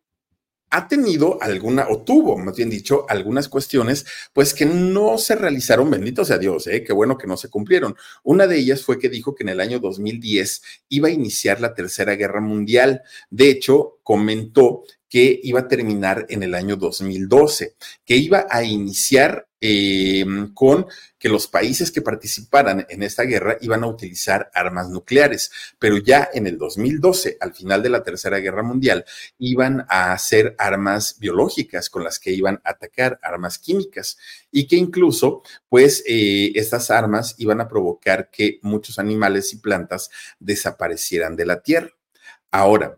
ha 0.70 0.88
tenido 0.88 1.42
alguna, 1.42 1.88
o 1.90 2.04
tuvo, 2.04 2.38
más 2.38 2.56
bien 2.56 2.70
dicho, 2.70 3.06
algunas 3.10 3.50
cuestiones, 3.50 4.06
pues 4.32 4.54
que 4.54 4.66
no 4.66 5.18
se 5.18 5.36
realizaron, 5.36 5.90
bendito 5.90 6.24
sea 6.24 6.38
Dios, 6.38 6.68
¿eh? 6.68 6.84
qué 6.84 6.94
bueno 6.94 7.18
que 7.18 7.28
no 7.28 7.36
se 7.36 7.50
cumplieron. 7.50 7.96
Una 8.24 8.46
de 8.46 8.60
ellas 8.60 8.84
fue 8.84 9.00
que 9.00 9.10
dijo 9.10 9.34
que 9.34 9.44
en 9.44 9.50
el 9.50 9.60
año 9.60 9.80
2010 9.80 10.62
iba 10.90 11.08
a 11.08 11.12
iniciar 11.12 11.60
la 11.60 11.74
Tercera 11.74 12.16
Guerra 12.16 12.42
Mundial. 12.42 13.02
De 13.32 13.50
hecho, 13.50 14.00
comentó 14.04 14.84
que 15.12 15.42
iba 15.44 15.60
a 15.60 15.68
terminar 15.68 16.26
en 16.30 16.42
el 16.42 16.56
año 16.56 16.78
2012, 16.78 17.76
que 18.06 18.16
iba 18.16 18.46
a 18.50 18.64
iniciar 18.64 19.46
eh, 19.60 20.26
con 20.54 20.88
que 21.20 21.28
los 21.28 21.48
países 21.48 21.92
que 21.92 22.02
participaran 22.02 22.88
en 22.90 23.04
esta 23.04 23.24
guerra 23.24 23.58
iban 23.60 23.84
a 23.84 23.88
utilizar 23.88 24.50
armas 24.54 24.88
nucleares, 24.88 25.52
pero 25.78 25.98
ya 25.98 26.30
en 26.34 26.48
el 26.48 26.58
2012, 26.58 27.38
al 27.42 27.54
final 27.54 27.84
de 27.84 27.90
la 27.90 28.04
Tercera 28.04 28.40
Guerra 28.40 28.64
Mundial, 28.64 29.04
iban 29.38 29.86
a 29.90 30.14
hacer 30.14 30.56
armas 30.58 31.18
biológicas 31.20 31.90
con 31.90 32.06
las 32.06 32.18
que 32.18 32.32
iban 32.32 32.62
a 32.64 32.70
atacar, 32.70 33.20
armas 33.22 33.60
químicas, 33.60 34.18
y 34.50 34.66
que 34.66 34.78
incluso, 34.78 35.44
pues, 35.68 36.06
eh, 36.08 36.54
estas 36.56 36.90
armas 36.90 37.36
iban 37.38 37.60
a 37.60 37.68
provocar 37.68 38.30
que 38.32 38.60
muchos 38.62 38.98
animales 38.98 39.52
y 39.52 39.58
plantas 39.58 40.10
desaparecieran 40.40 41.36
de 41.36 41.46
la 41.46 41.62
Tierra. 41.62 41.92
Ahora, 42.50 42.98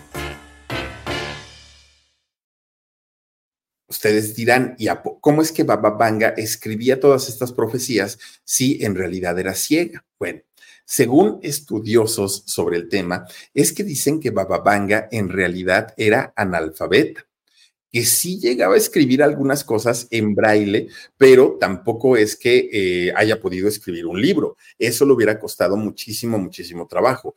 Ustedes 3.91 4.33
dirán, 4.37 4.73
¿y 4.77 4.87
cómo 5.19 5.41
es 5.41 5.51
que 5.51 5.65
Baba 5.65 5.89
Vanga 5.89 6.29
escribía 6.29 7.01
todas 7.01 7.27
estas 7.27 7.51
profecías 7.51 8.17
si 8.45 8.81
en 8.85 8.95
realidad 8.95 9.37
era 9.37 9.53
ciega? 9.53 10.05
Bueno, 10.17 10.39
según 10.85 11.39
estudiosos 11.43 12.43
sobre 12.45 12.77
el 12.77 12.87
tema, 12.87 13.25
es 13.53 13.73
que 13.73 13.83
dicen 13.83 14.21
que 14.21 14.29
Baba 14.29 14.59
Vanga 14.59 15.09
en 15.11 15.27
realidad 15.27 15.93
era 15.97 16.31
analfabeta 16.37 17.27
que 17.91 18.05
sí 18.05 18.39
llegaba 18.39 18.75
a 18.75 18.77
escribir 18.77 19.21
algunas 19.21 19.65
cosas 19.65 20.07
en 20.09 20.33
braille, 20.33 20.87
pero 21.17 21.57
tampoco 21.59 22.15
es 22.15 22.37
que 22.37 22.69
eh, 22.71 23.13
haya 23.17 23.41
podido 23.41 23.67
escribir 23.67 24.05
un 24.05 24.21
libro. 24.21 24.55
Eso 24.79 25.05
le 25.05 25.11
hubiera 25.11 25.37
costado 25.37 25.75
muchísimo, 25.75 26.37
muchísimo 26.37 26.87
trabajo. 26.87 27.35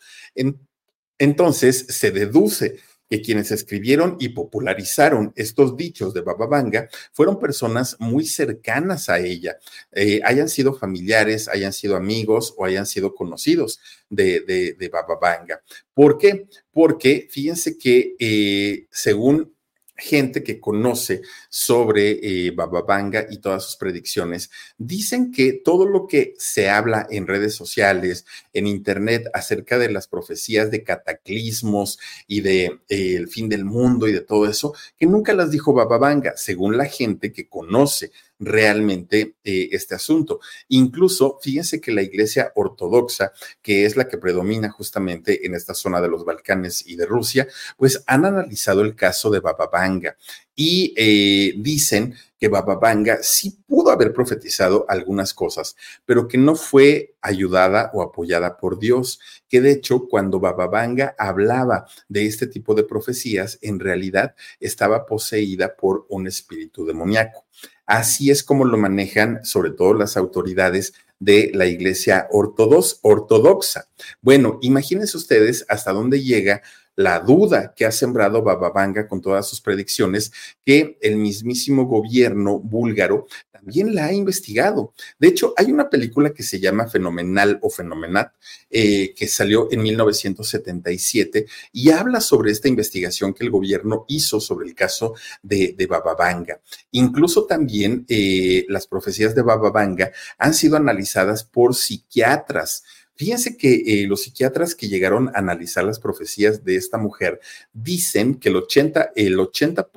entonces, 1.19 1.87
se 1.89 2.13
deduce 2.13 2.77
quienes 3.21 3.51
escribieron 3.51 4.17
y 4.19 4.31
popularizaron 4.31 5.33
estos 5.37 5.77
dichos 5.77 6.15
de 6.15 6.23
Baba 6.23 6.47
Vanga 6.47 6.89
fueron 7.13 7.39
personas 7.39 7.97
muy 7.99 8.27
cercanas 8.27 9.09
a 9.09 9.19
ella, 9.21 9.59
eh, 9.93 10.21
hayan 10.25 10.49
sido 10.49 10.75
familiares, 10.75 11.49
hayan 11.49 11.73
sido 11.73 11.97
amigos 11.97 12.55
o 12.57 12.65
hayan 12.65 12.87
sido 12.87 13.15
conocidos 13.15 13.81
de, 14.11 14.41
de, 14.41 14.89
Baba 14.89 15.19
Vanga. 15.21 15.63
¿Por 15.93 16.19
qué? 16.19 16.47
Porque 16.73 17.27
fíjense 17.31 17.79
que 17.79 18.15
eh, 18.19 18.87
según 18.91 19.54
gente 19.97 20.43
que 20.43 20.61
conoce 20.61 21.23
sobre 21.49 22.19
eh, 22.23 22.51
Baba 22.51 22.83
Vanga 22.83 23.27
y 23.31 23.39
todas 23.39 23.65
sus 23.65 23.77
predicciones, 23.77 24.51
dicen 24.77 25.31
que 25.31 25.53
todo 25.53 25.87
lo 25.87 26.07
que 26.07 26.35
se 26.39 26.69
habla 26.69 27.07
en 27.11 27.27
redes 27.27 27.55
sociales, 27.55 28.27
en 28.53 28.67
internet, 28.67 29.29
acerca 29.33 29.79
de 29.79 29.91
las 29.91 30.09
profecías 30.09 30.71
de 30.71 30.83
cataclismos 30.83 31.99
y 32.27 32.41
de 32.41 32.81
eh, 32.89 33.17
el 33.17 33.29
fin 33.29 33.49
del 33.49 33.65
mundo 33.65 34.09
y 34.09 34.13
de 34.13 34.21
todo 34.21 34.49
eso, 34.49 34.75
que 34.99 35.07
nunca 35.07 35.33
las 35.33 35.51
dijo 35.51 35.73
Baba 35.73 35.99
Vanga, 35.99 36.35
según 36.37 36.77
la 36.77 36.87
gente 36.87 37.33
que 37.33 37.49
conoce 37.49 38.11
realmente 38.45 39.37
eh, 39.45 39.69
este 39.73 39.95
asunto. 39.95 40.41
Incluso, 40.69 41.39
fíjense 41.43 41.81
que 41.81 41.93
la 41.93 42.03
iglesia 42.03 42.53
ortodoxa, 42.55 43.33
que 43.63 43.85
es 43.85 43.97
la 43.97 44.09
que 44.09 44.19
predomina 44.19 44.71
justamente 44.71 45.47
en 45.47 45.55
esta 45.55 45.75
zona 45.75 46.01
de 46.01 46.09
los 46.09 46.25
Balcanes 46.25 46.87
y 46.87 46.97
de 46.97 47.07
Rusia, 47.07 47.49
pues 47.77 48.03
han 48.07 48.25
analizado 48.25 48.83
el 48.83 48.95
caso 48.95 49.31
de 49.31 49.41
Baba 49.41 49.69
Vanga 49.73 50.17
y 50.55 50.95
eh, 50.97 51.55
dicen 51.57 52.15
que 52.45 52.49
Baba 52.49 52.75
Vanga 52.75 53.21
sí 53.23 53.57
pudo 53.67 53.91
haber 53.91 54.13
profetizado 54.13 54.85
algunas 54.87 55.33
cosas, 55.33 55.77
pero 56.05 56.29
que 56.29 56.37
no 56.37 56.57
fue 56.57 57.15
ayudada 57.23 57.91
o 57.95 58.03
apoyada 58.03 58.59
por 58.59 58.79
Dios, 58.79 59.19
que 59.49 59.63
de 59.63 59.71
hecho 59.71 60.09
cuando 60.11 60.41
Baba 60.41 60.67
Vanga 60.67 61.15
hablaba 61.17 61.87
de 62.07 62.27
este 62.27 62.47
tipo 62.47 62.75
de 62.75 62.85
profecías, 62.85 63.59
en 63.63 63.81
realidad 63.81 64.35
estaba 64.61 65.07
poseída 65.07 65.75
por 65.75 66.05
un 66.11 66.27
espíritu 66.27 66.85
demoníaco. 66.85 67.47
Así 67.87 68.31
es 68.31 68.45
como 68.45 68.67
lo 68.67 68.77
manejan 68.77 69.43
sobre 69.43 69.71
todo 69.71 69.95
las 69.95 70.19
autoridades 70.19 70.93
de 71.19 71.51
la 71.55 71.65
iglesia 71.65 72.29
ortodoxa. 72.31 73.89
Bueno, 74.21 74.59
imagínense 74.61 75.17
ustedes 75.17 75.65
hasta 75.71 75.93
dónde 75.93 76.23
llega 76.23 76.61
la 76.97 77.21
duda 77.21 77.75
que 77.75 77.85
ha 77.85 77.93
sembrado 77.93 78.43
Bababanga 78.43 79.09
con 79.09 79.21
todas 79.21 79.49
sus 79.49 79.61
predicciones, 79.61 80.33
que 80.65 80.99
el 81.01 81.17
mismísimo 81.17 81.87
gobierno 81.87 82.59
búlgaro 82.59 83.27
también 83.65 83.95
la 83.95 84.07
ha 84.07 84.13
investigado. 84.13 84.93
De 85.19 85.29
hecho, 85.29 85.55
hay 85.57 85.73
una 85.73 85.89
película 85.89 86.35
que 86.35 86.43
se 86.43 86.61
llama 86.61 86.87
Fenomenal 86.87 87.59
o 87.63 87.71
Fenomenat, 87.71 88.33
eh, 88.69 89.15
que 89.15 89.27
salió 89.27 89.69
en 89.73 89.83
1977 89.83 91.47
y 91.73 91.91
habla 91.91 92.21
sobre 92.21 92.53
esta 92.53 92.69
investigación 92.69 93.33
que 93.33 93.45
el 93.45 93.51
gobierno 93.51 94.05
hizo 94.09 94.39
sobre 94.39 94.69
el 94.69 94.75
caso 94.75 95.15
de, 95.43 95.75
de 95.77 95.87
Bababanga. 95.87 96.61
Incluso 96.91 97.47
también 97.47 98.05
eh, 98.09 98.67
las 98.69 98.87
profecías 98.87 99.35
de 99.35 99.43
Bababanga 99.43 100.13
han 100.37 100.53
sido 100.53 100.77
analizadas 100.77 101.45
por 101.45 101.75
psiquiatras. 101.75 102.85
Fíjense 103.17 103.57
que 103.57 103.75
eh, 103.75 104.07
los 104.07 104.23
psiquiatras 104.23 104.75
que 104.75 104.89
llegaron 104.89 105.29
a 105.29 105.39
analizar 105.39 105.85
las 105.85 106.01
profecías 106.01 106.65
de 106.65 106.77
esta 106.77 106.99
mujer 106.99 107.41
dicen 107.73 108.35
que 108.35 108.49
el 108.49 108.57
80%, 108.57 109.13
el 109.15 109.39
80 109.39 109.89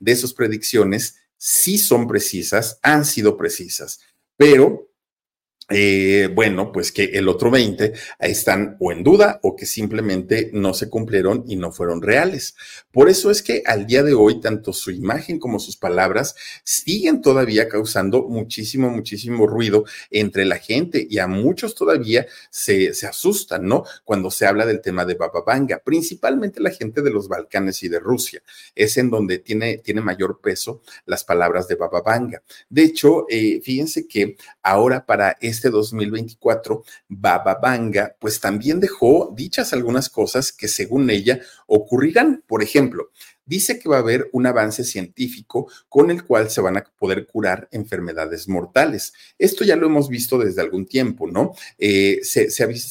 de 0.00 0.16
sus 0.16 0.34
predicciones 0.34 1.16
sí 1.36 1.78
son 1.78 2.08
precisas, 2.08 2.78
han 2.82 3.04
sido 3.04 3.36
precisas, 3.36 4.00
pero 4.36 4.89
eh, 5.70 6.28
bueno, 6.34 6.72
pues 6.72 6.90
que 6.90 7.04
el 7.04 7.28
otro 7.28 7.50
20 7.50 7.92
están 8.18 8.76
o 8.80 8.90
en 8.90 9.04
duda 9.04 9.38
o 9.42 9.54
que 9.54 9.66
simplemente 9.66 10.50
no 10.52 10.74
se 10.74 10.90
cumplieron 10.90 11.44
y 11.46 11.54
no 11.54 11.70
fueron 11.70 12.02
reales. 12.02 12.56
Por 12.90 13.08
eso 13.08 13.30
es 13.30 13.40
que 13.42 13.62
al 13.64 13.86
día 13.86 14.02
de 14.02 14.12
hoy, 14.12 14.40
tanto 14.40 14.72
su 14.72 14.90
imagen 14.90 15.38
como 15.38 15.60
sus 15.60 15.76
palabras 15.76 16.34
siguen 16.64 17.22
todavía 17.22 17.68
causando 17.68 18.28
muchísimo, 18.28 18.90
muchísimo 18.90 19.46
ruido 19.46 19.84
entre 20.10 20.44
la 20.44 20.58
gente 20.58 21.06
y 21.08 21.18
a 21.18 21.28
muchos 21.28 21.76
todavía 21.76 22.26
se, 22.50 22.92
se 22.92 23.06
asustan, 23.06 23.66
¿no? 23.66 23.84
Cuando 24.04 24.32
se 24.32 24.46
habla 24.46 24.66
del 24.66 24.80
tema 24.80 25.04
de 25.04 25.14
Baba 25.14 25.44
Vanga, 25.46 25.80
principalmente 25.84 26.60
la 26.60 26.70
gente 26.70 27.00
de 27.00 27.10
los 27.10 27.28
Balcanes 27.28 27.82
y 27.84 27.88
de 27.88 28.00
Rusia. 28.00 28.42
Es 28.74 28.96
en 28.96 29.08
donde 29.08 29.38
tiene, 29.38 29.78
tiene 29.78 30.00
mayor 30.00 30.40
peso 30.40 30.82
las 31.06 31.22
palabras 31.22 31.68
de 31.68 31.76
Baba 31.76 32.02
Vanga. 32.02 32.42
De 32.68 32.82
hecho, 32.82 33.26
eh, 33.28 33.60
fíjense 33.62 34.08
que 34.08 34.36
ahora 34.62 35.06
para 35.06 35.36
este 35.40 35.59
este 35.60 35.68
2024, 35.68 36.84
Baba 37.08 37.58
Vanga, 37.60 38.16
pues 38.18 38.40
también 38.40 38.80
dejó 38.80 39.30
dichas 39.36 39.74
algunas 39.74 40.08
cosas 40.08 40.52
que 40.52 40.68
según 40.68 41.10
ella 41.10 41.40
ocurrirán. 41.66 42.42
Por 42.46 42.62
ejemplo, 42.62 43.10
dice 43.46 43.78
que 43.78 43.88
va 43.88 43.96
a 43.96 44.00
haber 44.00 44.28
un 44.32 44.46
avance 44.46 44.84
científico 44.84 45.70
con 45.88 46.10
el 46.10 46.24
cual 46.24 46.50
se 46.50 46.60
van 46.60 46.76
a 46.76 46.84
poder 46.98 47.26
curar 47.26 47.68
enfermedades 47.72 48.48
mortales. 48.48 49.12
Esto 49.38 49.64
ya 49.64 49.76
lo 49.76 49.86
hemos 49.86 50.08
visto 50.08 50.38
desde 50.38 50.60
algún 50.60 50.86
tiempo, 50.86 51.26
¿no? 51.26 51.54
Eh, 51.78 52.20
se, 52.22 52.48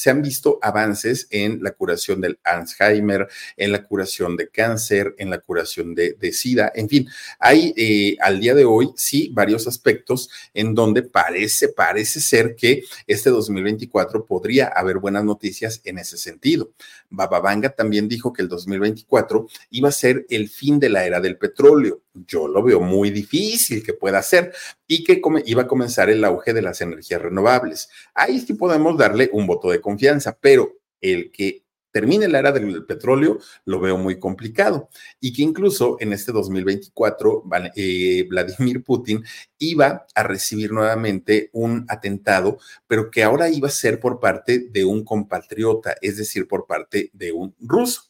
han 0.09 0.21
visto 0.21 0.59
avances 0.61 1.27
en 1.29 1.63
la 1.63 1.71
curación 1.71 2.21
del 2.21 2.39
Alzheimer, 2.43 3.27
en 3.55 3.71
la 3.71 3.83
curación 3.83 4.35
de 4.35 4.49
cáncer, 4.49 5.15
en 5.17 5.29
la 5.29 5.39
curación 5.39 5.95
de, 5.95 6.15
SIDA, 6.31 6.71
en 6.75 6.87
fin, 6.87 7.09
hay 7.39 7.73
eh, 7.75 8.15
al 8.21 8.39
día 8.39 8.53
de 8.53 8.65
hoy 8.65 8.91
sí 8.95 9.31
varios 9.33 9.67
aspectos 9.67 10.29
en 10.53 10.75
donde 10.75 11.01
parece, 11.01 11.69
parece 11.69 12.19
ser 12.19 12.55
que 12.55 12.83
este 13.07 13.29
2024 13.29 14.25
podría 14.25 14.67
haber 14.67 14.97
buenas 14.97 15.23
noticias 15.23 15.81
en 15.83 15.97
ese 15.97 16.17
sentido. 16.17 16.71
Bababanga 17.09 17.69
también 17.69 18.07
dijo 18.07 18.33
que 18.33 18.41
el 18.41 18.47
2024 18.47 19.47
iba 19.71 19.89
a 19.89 19.93
ser 19.93 20.25
el 20.29 20.48
fin 20.49 20.79
de 20.79 20.89
la 20.89 21.05
era 21.05 21.21
del 21.21 21.37
petróleo. 21.37 22.01
Yo 22.13 22.47
lo 22.47 22.61
veo 22.63 22.81
muy 22.81 23.11
difícil 23.11 23.83
que 23.83 23.93
pueda 23.93 24.21
ser 24.21 24.53
y 24.87 25.03
que 25.03 25.21
iba 25.45 25.61
a 25.61 25.67
comenzar 25.67 26.09
el 26.09 26.23
auge 26.25 26.53
de 26.53 26.61
las 26.61 26.81
energías 26.81 27.21
renovables. 27.21 27.89
Ahí 28.13 28.39
sí 28.39 28.53
podemos 28.53 28.97
darle 28.97 29.29
un 29.31 29.47
voto 29.47 29.69
de 29.69 29.81
confianza, 29.81 30.37
pero 30.39 30.77
el 31.01 31.31
que 31.31 31.63
termine 31.91 32.27
la 32.27 32.39
era 32.39 32.51
del 32.51 32.85
petróleo, 32.85 33.39
lo 33.65 33.79
veo 33.79 33.97
muy 33.97 34.19
complicado. 34.19 34.89
Y 35.19 35.33
que 35.33 35.41
incluso 35.41 35.97
en 35.99 36.13
este 36.13 36.31
2024, 36.31 37.43
eh, 37.75 38.25
Vladimir 38.29 38.83
Putin 38.83 39.23
iba 39.57 40.05
a 40.13 40.23
recibir 40.23 40.71
nuevamente 40.71 41.49
un 41.53 41.85
atentado, 41.89 42.59
pero 42.87 43.09
que 43.09 43.23
ahora 43.23 43.49
iba 43.49 43.67
a 43.67 43.71
ser 43.71 43.99
por 43.99 44.19
parte 44.19 44.67
de 44.71 44.85
un 44.85 45.03
compatriota, 45.03 45.95
es 46.01 46.17
decir, 46.17 46.47
por 46.47 46.67
parte 46.67 47.09
de 47.13 47.31
un 47.31 47.55
ruso. 47.59 48.08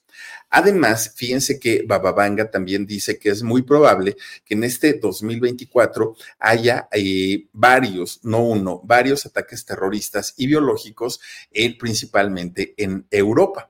Además, 0.50 1.14
fíjense 1.16 1.60
que 1.60 1.84
Bababanga 1.88 2.50
también 2.50 2.86
dice 2.86 3.20
que 3.20 3.30
es 3.30 3.44
muy 3.44 3.62
probable 3.62 4.18
que 4.46 4.56
en 4.56 4.64
este 4.64 4.94
2024 4.94 6.16
haya 6.40 6.88
eh, 6.92 7.48
varios, 7.54 8.20
no 8.24 8.44
uno, 8.44 8.82
varios 8.84 9.26
ataques 9.26 9.66
terroristas 9.66 10.34
y 10.38 10.48
biológicos, 10.48 11.20
eh, 11.52 11.78
principalmente 11.78 12.74
en 12.78 13.06
Europa 13.12 13.70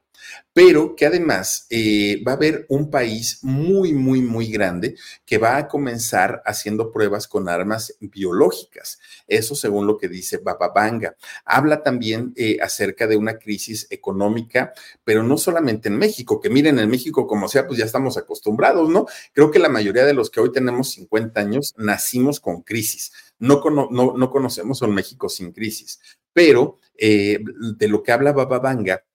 pero 0.53 0.95
que 0.95 1.05
además 1.05 1.67
eh, 1.69 2.21
va 2.27 2.33
a 2.33 2.35
haber 2.35 2.65
un 2.69 2.89
país 2.89 3.39
muy, 3.43 3.93
muy, 3.93 4.21
muy 4.21 4.51
grande 4.51 4.95
que 5.25 5.37
va 5.37 5.57
a 5.57 5.67
comenzar 5.67 6.41
haciendo 6.45 6.91
pruebas 6.91 7.27
con 7.27 7.47
armas 7.47 7.95
biológicas. 7.99 8.99
Eso 9.27 9.55
según 9.55 9.87
lo 9.87 9.97
que 9.97 10.09
dice 10.09 10.37
Bababanga. 10.37 11.15
Habla 11.45 11.81
también 11.83 12.33
eh, 12.35 12.57
acerca 12.61 13.07
de 13.07 13.15
una 13.15 13.37
crisis 13.37 13.87
económica, 13.89 14.73
pero 15.03 15.23
no 15.23 15.37
solamente 15.37 15.87
en 15.87 15.97
México, 15.97 16.41
que 16.41 16.49
miren, 16.49 16.79
en 16.79 16.89
México 16.89 17.27
como 17.27 17.47
sea, 17.47 17.67
pues 17.67 17.79
ya 17.79 17.85
estamos 17.85 18.17
acostumbrados, 18.17 18.89
¿no? 18.89 19.05
Creo 19.33 19.51
que 19.51 19.59
la 19.59 19.69
mayoría 19.69 20.05
de 20.05 20.13
los 20.13 20.29
que 20.29 20.41
hoy 20.41 20.51
tenemos 20.51 20.91
50 20.91 21.39
años 21.39 21.73
nacimos 21.77 22.39
con 22.39 22.63
crisis. 22.63 23.11
No, 23.37 23.61
no, 23.69 23.89
no 24.17 24.29
conocemos 24.29 24.81
un 24.81 24.93
México 24.93 25.29
sin 25.29 25.53
crisis, 25.53 25.99
pero 26.33 26.79
eh, 26.97 27.39
de 27.77 27.87
lo 27.87 28.03
que 28.03 28.11
habla 28.11 28.33
Bababanga 28.33 29.05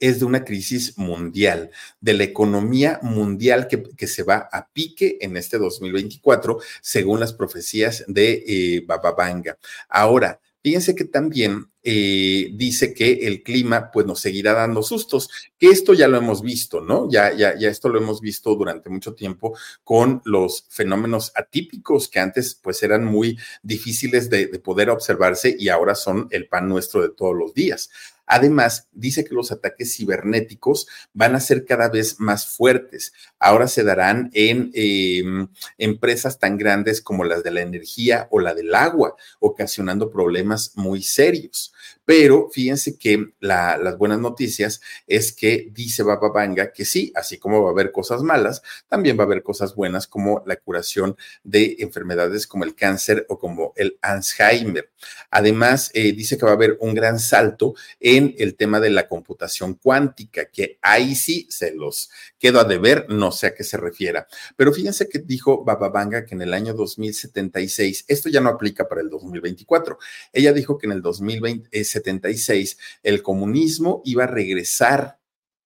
es 0.00 0.20
de 0.20 0.24
una 0.24 0.44
crisis 0.44 0.98
mundial, 0.98 1.70
de 2.00 2.14
la 2.14 2.24
economía 2.24 2.98
mundial 3.02 3.68
que, 3.68 3.82
que, 3.96 4.06
se 4.06 4.22
va 4.22 4.48
a 4.52 4.68
pique 4.72 5.18
en 5.20 5.36
este 5.36 5.58
2024, 5.58 6.58
según 6.80 7.20
las 7.20 7.32
profecías 7.32 8.04
de 8.06 8.44
eh, 8.46 8.84
Bababanga. 8.86 9.58
Ahora, 9.88 10.40
fíjense 10.62 10.94
que 10.94 11.04
también 11.04 11.70
eh, 11.88 12.50
dice 12.54 12.92
que 12.92 13.28
el 13.28 13.44
clima 13.44 13.92
pues 13.92 14.04
nos 14.04 14.18
seguirá 14.18 14.52
dando 14.52 14.82
sustos, 14.82 15.30
que 15.56 15.68
esto 15.68 15.94
ya 15.94 16.08
lo 16.08 16.16
hemos 16.16 16.42
visto, 16.42 16.80
¿no? 16.80 17.08
Ya, 17.08 17.32
ya, 17.32 17.56
ya 17.56 17.70
esto 17.70 17.88
lo 17.88 18.00
hemos 18.00 18.20
visto 18.20 18.56
durante 18.56 18.90
mucho 18.90 19.14
tiempo 19.14 19.56
con 19.84 20.20
los 20.24 20.66
fenómenos 20.68 21.30
atípicos 21.36 22.08
que 22.08 22.18
antes 22.18 22.56
pues 22.56 22.82
eran 22.82 23.04
muy 23.04 23.38
difíciles 23.62 24.28
de, 24.28 24.48
de 24.48 24.58
poder 24.58 24.90
observarse 24.90 25.54
y 25.56 25.68
ahora 25.68 25.94
son 25.94 26.26
el 26.32 26.48
pan 26.48 26.68
nuestro 26.68 27.02
de 27.02 27.10
todos 27.10 27.36
los 27.36 27.54
días. 27.54 27.88
Además, 28.26 28.88
dice 28.92 29.24
que 29.24 29.34
los 29.34 29.52
ataques 29.52 29.94
cibernéticos 29.96 30.88
van 31.14 31.36
a 31.36 31.40
ser 31.40 31.64
cada 31.64 31.88
vez 31.88 32.18
más 32.18 32.46
fuertes. 32.46 33.12
Ahora 33.38 33.68
se 33.68 33.84
darán 33.84 34.30
en 34.34 34.70
em, 34.74 35.48
empresas 35.78 36.38
tan 36.38 36.58
grandes 36.58 37.00
como 37.00 37.24
las 37.24 37.44
de 37.44 37.52
la 37.52 37.60
energía 37.60 38.26
o 38.30 38.40
la 38.40 38.54
del 38.54 38.74
agua, 38.74 39.14
ocasionando 39.38 40.10
problemas 40.10 40.72
muy 40.76 41.02
serios. 41.02 41.72
Pero 42.06 42.48
fíjense 42.50 42.96
que 42.96 43.32
las 43.40 43.98
buenas 43.98 44.20
noticias 44.20 44.80
es 45.08 45.32
que 45.32 45.68
dice 45.72 46.04
Baba 46.04 46.30
Vanga 46.30 46.72
que 46.72 46.84
sí, 46.84 47.12
así 47.16 47.36
como 47.36 47.62
va 47.62 47.70
a 47.70 47.72
haber 47.72 47.90
cosas 47.90 48.22
malas, 48.22 48.62
también 48.88 49.18
va 49.18 49.24
a 49.24 49.26
haber 49.26 49.42
cosas 49.42 49.74
buenas 49.74 50.06
como 50.06 50.42
la 50.46 50.56
curación 50.56 51.16
de 51.42 51.76
enfermedades 51.80 52.46
como 52.46 52.62
el 52.62 52.76
cáncer 52.76 53.26
o 53.28 53.38
como 53.38 53.72
el 53.76 53.98
Alzheimer. 54.00 54.90
Además, 55.30 55.90
eh, 55.94 56.12
dice 56.12 56.38
que 56.38 56.46
va 56.46 56.52
a 56.52 56.54
haber 56.54 56.78
un 56.80 56.94
gran 56.94 57.18
salto 57.18 57.74
en 57.98 58.34
el 58.38 58.54
tema 58.54 58.78
de 58.78 58.90
la 58.90 59.08
computación 59.08 59.74
cuántica, 59.74 60.46
que 60.46 60.78
ahí 60.82 61.16
sí 61.16 61.46
se 61.50 61.74
los 61.74 62.10
quedo 62.38 62.60
a 62.60 62.64
deber, 62.64 63.06
no 63.08 63.32
sé 63.32 63.48
a 63.48 63.54
qué 63.54 63.64
se 63.64 63.76
refiera. 63.76 64.28
Pero 64.56 64.72
fíjense 64.72 65.08
que 65.08 65.18
dijo 65.18 65.64
Baba 65.64 65.88
Vanga 65.88 66.24
que 66.24 66.36
en 66.36 66.42
el 66.42 66.54
año 66.54 66.72
2076, 66.72 68.04
esto 68.06 68.28
ya 68.28 68.40
no 68.40 68.50
aplica 68.50 68.88
para 68.88 69.00
el 69.00 69.10
2024, 69.10 69.98
ella 70.32 70.52
dijo 70.52 70.78
que 70.78 70.86
en 70.86 70.92
el 70.92 71.02
2020 71.02 71.68
76 71.96 72.78
el 73.02 73.22
comunismo 73.22 74.02
iba 74.04 74.24
a 74.24 74.28
regresar 74.28 75.18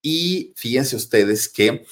y 0.03 0.53
fíjense 0.57 0.97
ustedes 0.97 1.49
que, 1.49 1.85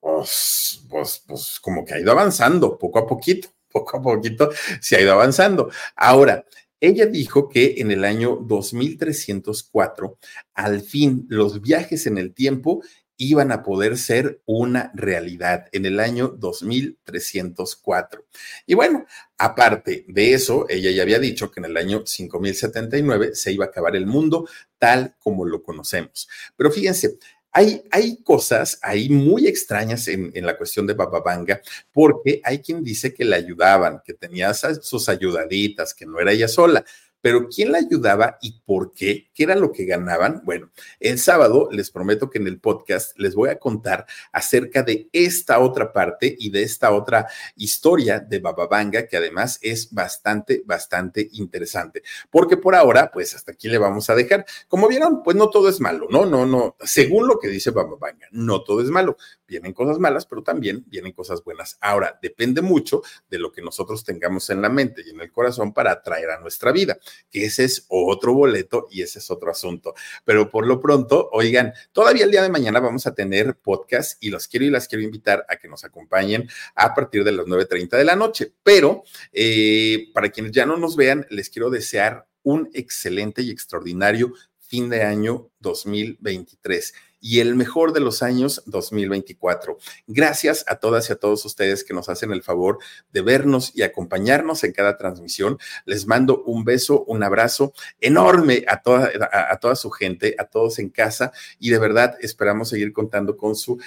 pues, 0.00 0.84
pues, 0.88 1.22
pues, 1.26 1.60
como 1.60 1.84
que 1.84 1.94
ha 1.94 2.00
ido 2.00 2.10
avanzando 2.12 2.78
poco 2.78 2.98
a 2.98 3.06
poquito, 3.06 3.48
poco 3.70 3.98
a 3.98 4.02
poquito 4.02 4.50
se 4.80 4.96
ha 4.96 5.00
ido 5.00 5.12
avanzando. 5.12 5.70
Ahora, 5.96 6.44
ella 6.80 7.06
dijo 7.06 7.48
que 7.48 7.76
en 7.78 7.92
el 7.92 8.04
año 8.04 8.36
2304, 8.42 10.18
al 10.54 10.80
fin, 10.80 11.26
los 11.28 11.60
viajes 11.60 12.06
en 12.06 12.18
el 12.18 12.34
tiempo 12.34 12.82
iban 13.22 13.52
a 13.52 13.62
poder 13.62 13.96
ser 13.96 14.40
una 14.46 14.90
realidad 14.94 15.68
en 15.72 15.86
el 15.86 16.00
año 16.00 16.28
2304. 16.28 18.24
Y 18.66 18.74
bueno, 18.74 19.06
aparte 19.38 20.04
de 20.08 20.34
eso, 20.34 20.66
ella 20.68 20.90
ya 20.90 21.02
había 21.02 21.18
dicho 21.18 21.50
que 21.50 21.60
en 21.60 21.66
el 21.66 21.76
año 21.76 22.02
5079 22.04 23.34
se 23.34 23.52
iba 23.52 23.66
a 23.66 23.68
acabar 23.68 23.94
el 23.94 24.06
mundo 24.06 24.48
tal 24.78 25.14
como 25.20 25.44
lo 25.44 25.62
conocemos. 25.62 26.28
Pero 26.56 26.70
fíjense, 26.70 27.18
hay, 27.52 27.84
hay, 27.90 28.22
cosas 28.22 28.78
ahí 28.82 29.08
muy 29.10 29.46
extrañas 29.46 30.08
en, 30.08 30.32
en 30.34 30.46
la 30.46 30.56
cuestión 30.56 30.86
de 30.86 30.94
Bababanga, 30.94 31.60
porque 31.92 32.40
hay 32.42 32.60
quien 32.60 32.82
dice 32.82 33.12
que 33.12 33.26
le 33.26 33.36
ayudaban, 33.36 34.00
que 34.04 34.14
tenía 34.14 34.52
sus 34.54 35.08
ayudaditas, 35.08 35.92
que 35.94 36.06
no 36.06 36.18
era 36.18 36.32
ella 36.32 36.48
sola. 36.48 36.82
Pero 37.22 37.48
¿quién 37.48 37.72
la 37.72 37.78
ayudaba 37.78 38.36
y 38.42 38.60
por 38.66 38.92
qué? 38.92 39.30
¿Qué 39.32 39.44
era 39.44 39.54
lo 39.54 39.72
que 39.72 39.84
ganaban? 39.84 40.42
Bueno, 40.44 40.70
el 40.98 41.18
sábado 41.18 41.68
les 41.70 41.90
prometo 41.90 42.28
que 42.28 42.38
en 42.38 42.48
el 42.48 42.58
podcast 42.60 43.18
les 43.18 43.34
voy 43.36 43.48
a 43.48 43.58
contar 43.58 44.06
acerca 44.32 44.82
de 44.82 45.08
esta 45.12 45.60
otra 45.60 45.92
parte 45.92 46.36
y 46.38 46.50
de 46.50 46.64
esta 46.64 46.92
otra 46.92 47.28
historia 47.56 48.18
de 48.18 48.40
Bababanga, 48.40 49.06
que 49.06 49.16
además 49.16 49.58
es 49.62 49.92
bastante, 49.92 50.62
bastante 50.66 51.28
interesante. 51.32 52.02
Porque 52.28 52.56
por 52.56 52.74
ahora, 52.74 53.10
pues 53.12 53.34
hasta 53.36 53.52
aquí 53.52 53.68
le 53.68 53.78
vamos 53.78 54.10
a 54.10 54.16
dejar. 54.16 54.44
Como 54.66 54.88
vieron, 54.88 55.22
pues 55.22 55.36
no 55.36 55.48
todo 55.48 55.68
es 55.68 55.80
malo, 55.80 56.08
¿no? 56.10 56.26
No, 56.26 56.44
no, 56.44 56.76
según 56.80 57.28
lo 57.28 57.38
que 57.38 57.48
dice 57.48 57.70
Bababanga, 57.70 58.26
no 58.32 58.64
todo 58.64 58.82
es 58.82 58.88
malo. 58.88 59.16
Vienen 59.46 59.72
cosas 59.72 59.98
malas, 59.98 60.26
pero 60.26 60.42
también 60.42 60.84
vienen 60.88 61.12
cosas 61.12 61.44
buenas. 61.44 61.78
Ahora, 61.80 62.18
depende 62.20 62.62
mucho 62.62 63.02
de 63.30 63.38
lo 63.38 63.52
que 63.52 63.62
nosotros 63.62 64.02
tengamos 64.02 64.50
en 64.50 64.60
la 64.60 64.68
mente 64.68 65.02
y 65.06 65.10
en 65.10 65.20
el 65.20 65.30
corazón 65.30 65.72
para 65.72 65.92
atraer 65.92 66.30
a 66.30 66.40
nuestra 66.40 66.72
vida 66.72 66.98
que 67.30 67.44
ese 67.44 67.64
es 67.64 67.86
otro 67.88 68.34
boleto 68.34 68.86
y 68.90 69.02
ese 69.02 69.18
es 69.18 69.30
otro 69.30 69.50
asunto. 69.50 69.94
Pero 70.24 70.50
por 70.50 70.66
lo 70.66 70.80
pronto, 70.80 71.28
oigan, 71.32 71.72
todavía 71.92 72.24
el 72.24 72.30
día 72.30 72.42
de 72.42 72.50
mañana 72.50 72.80
vamos 72.80 73.06
a 73.06 73.14
tener 73.14 73.56
podcast 73.56 74.22
y 74.22 74.30
los 74.30 74.48
quiero 74.48 74.66
y 74.66 74.70
las 74.70 74.88
quiero 74.88 75.02
invitar 75.02 75.44
a 75.48 75.56
que 75.56 75.68
nos 75.68 75.84
acompañen 75.84 76.48
a 76.74 76.94
partir 76.94 77.24
de 77.24 77.32
las 77.32 77.46
9.30 77.46 77.96
de 77.96 78.04
la 78.04 78.16
noche. 78.16 78.52
Pero 78.62 79.04
eh, 79.32 80.10
para 80.12 80.30
quienes 80.30 80.52
ya 80.52 80.66
no 80.66 80.76
nos 80.76 80.96
vean, 80.96 81.26
les 81.30 81.50
quiero 81.50 81.70
desear 81.70 82.26
un 82.42 82.70
excelente 82.74 83.42
y 83.42 83.50
extraordinario 83.50 84.32
fin 84.58 84.88
de 84.88 85.02
año 85.02 85.50
2023 85.60 86.94
y 87.22 87.38
el 87.38 87.54
mejor 87.54 87.92
de 87.92 88.00
los 88.00 88.22
años 88.22 88.62
2024. 88.66 89.78
Gracias 90.08 90.64
a 90.66 90.76
todas 90.76 91.08
y 91.08 91.12
a 91.12 91.16
todos 91.16 91.44
ustedes 91.46 91.84
que 91.84 91.94
nos 91.94 92.08
hacen 92.08 92.32
el 92.32 92.42
favor 92.42 92.78
de 93.12 93.22
vernos 93.22 93.70
y 93.74 93.82
acompañarnos 93.82 94.64
en 94.64 94.72
cada 94.72 94.98
transmisión. 94.98 95.56
Les 95.86 96.06
mando 96.06 96.42
un 96.42 96.64
beso, 96.64 97.04
un 97.04 97.22
abrazo 97.22 97.72
enorme 98.00 98.64
a 98.66 98.82
toda, 98.82 99.10
a, 99.32 99.56
toda 99.58 99.76
su 99.76 99.90
gente, 99.90 100.34
a 100.36 100.44
todos 100.44 100.80
en 100.80 100.90
casa 100.90 101.32
y 101.58 101.70
de 101.70 101.78
verdad 101.78 102.16
esperamos 102.20 102.68
seguir 102.68 102.92
contando 102.92 103.36
con 103.36 103.54
su 103.54 103.78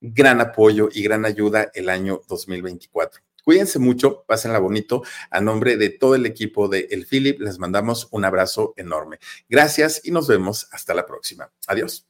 gran 0.00 0.40
apoyo 0.40 0.88
y 0.92 1.02
gran 1.02 1.26
ayuda 1.26 1.70
el 1.74 1.90
año 1.90 2.22
2024. 2.28 3.20
Cuídense 3.44 3.78
mucho, 3.78 4.22
pásenla 4.28 4.60
bonito. 4.60 5.02
A 5.30 5.40
nombre 5.40 5.76
de 5.76 5.90
todo 5.90 6.14
el 6.14 6.24
equipo 6.24 6.68
de 6.68 6.86
El 6.90 7.06
Philip, 7.06 7.40
les 7.40 7.58
mandamos 7.58 8.06
un 8.12 8.24
abrazo 8.24 8.74
enorme. 8.76 9.18
Gracias 9.48 10.02
y 10.04 10.12
nos 10.12 10.28
vemos 10.28 10.68
hasta 10.70 10.94
la 10.94 11.04
próxima. 11.06 11.50
Adiós. 11.66 12.09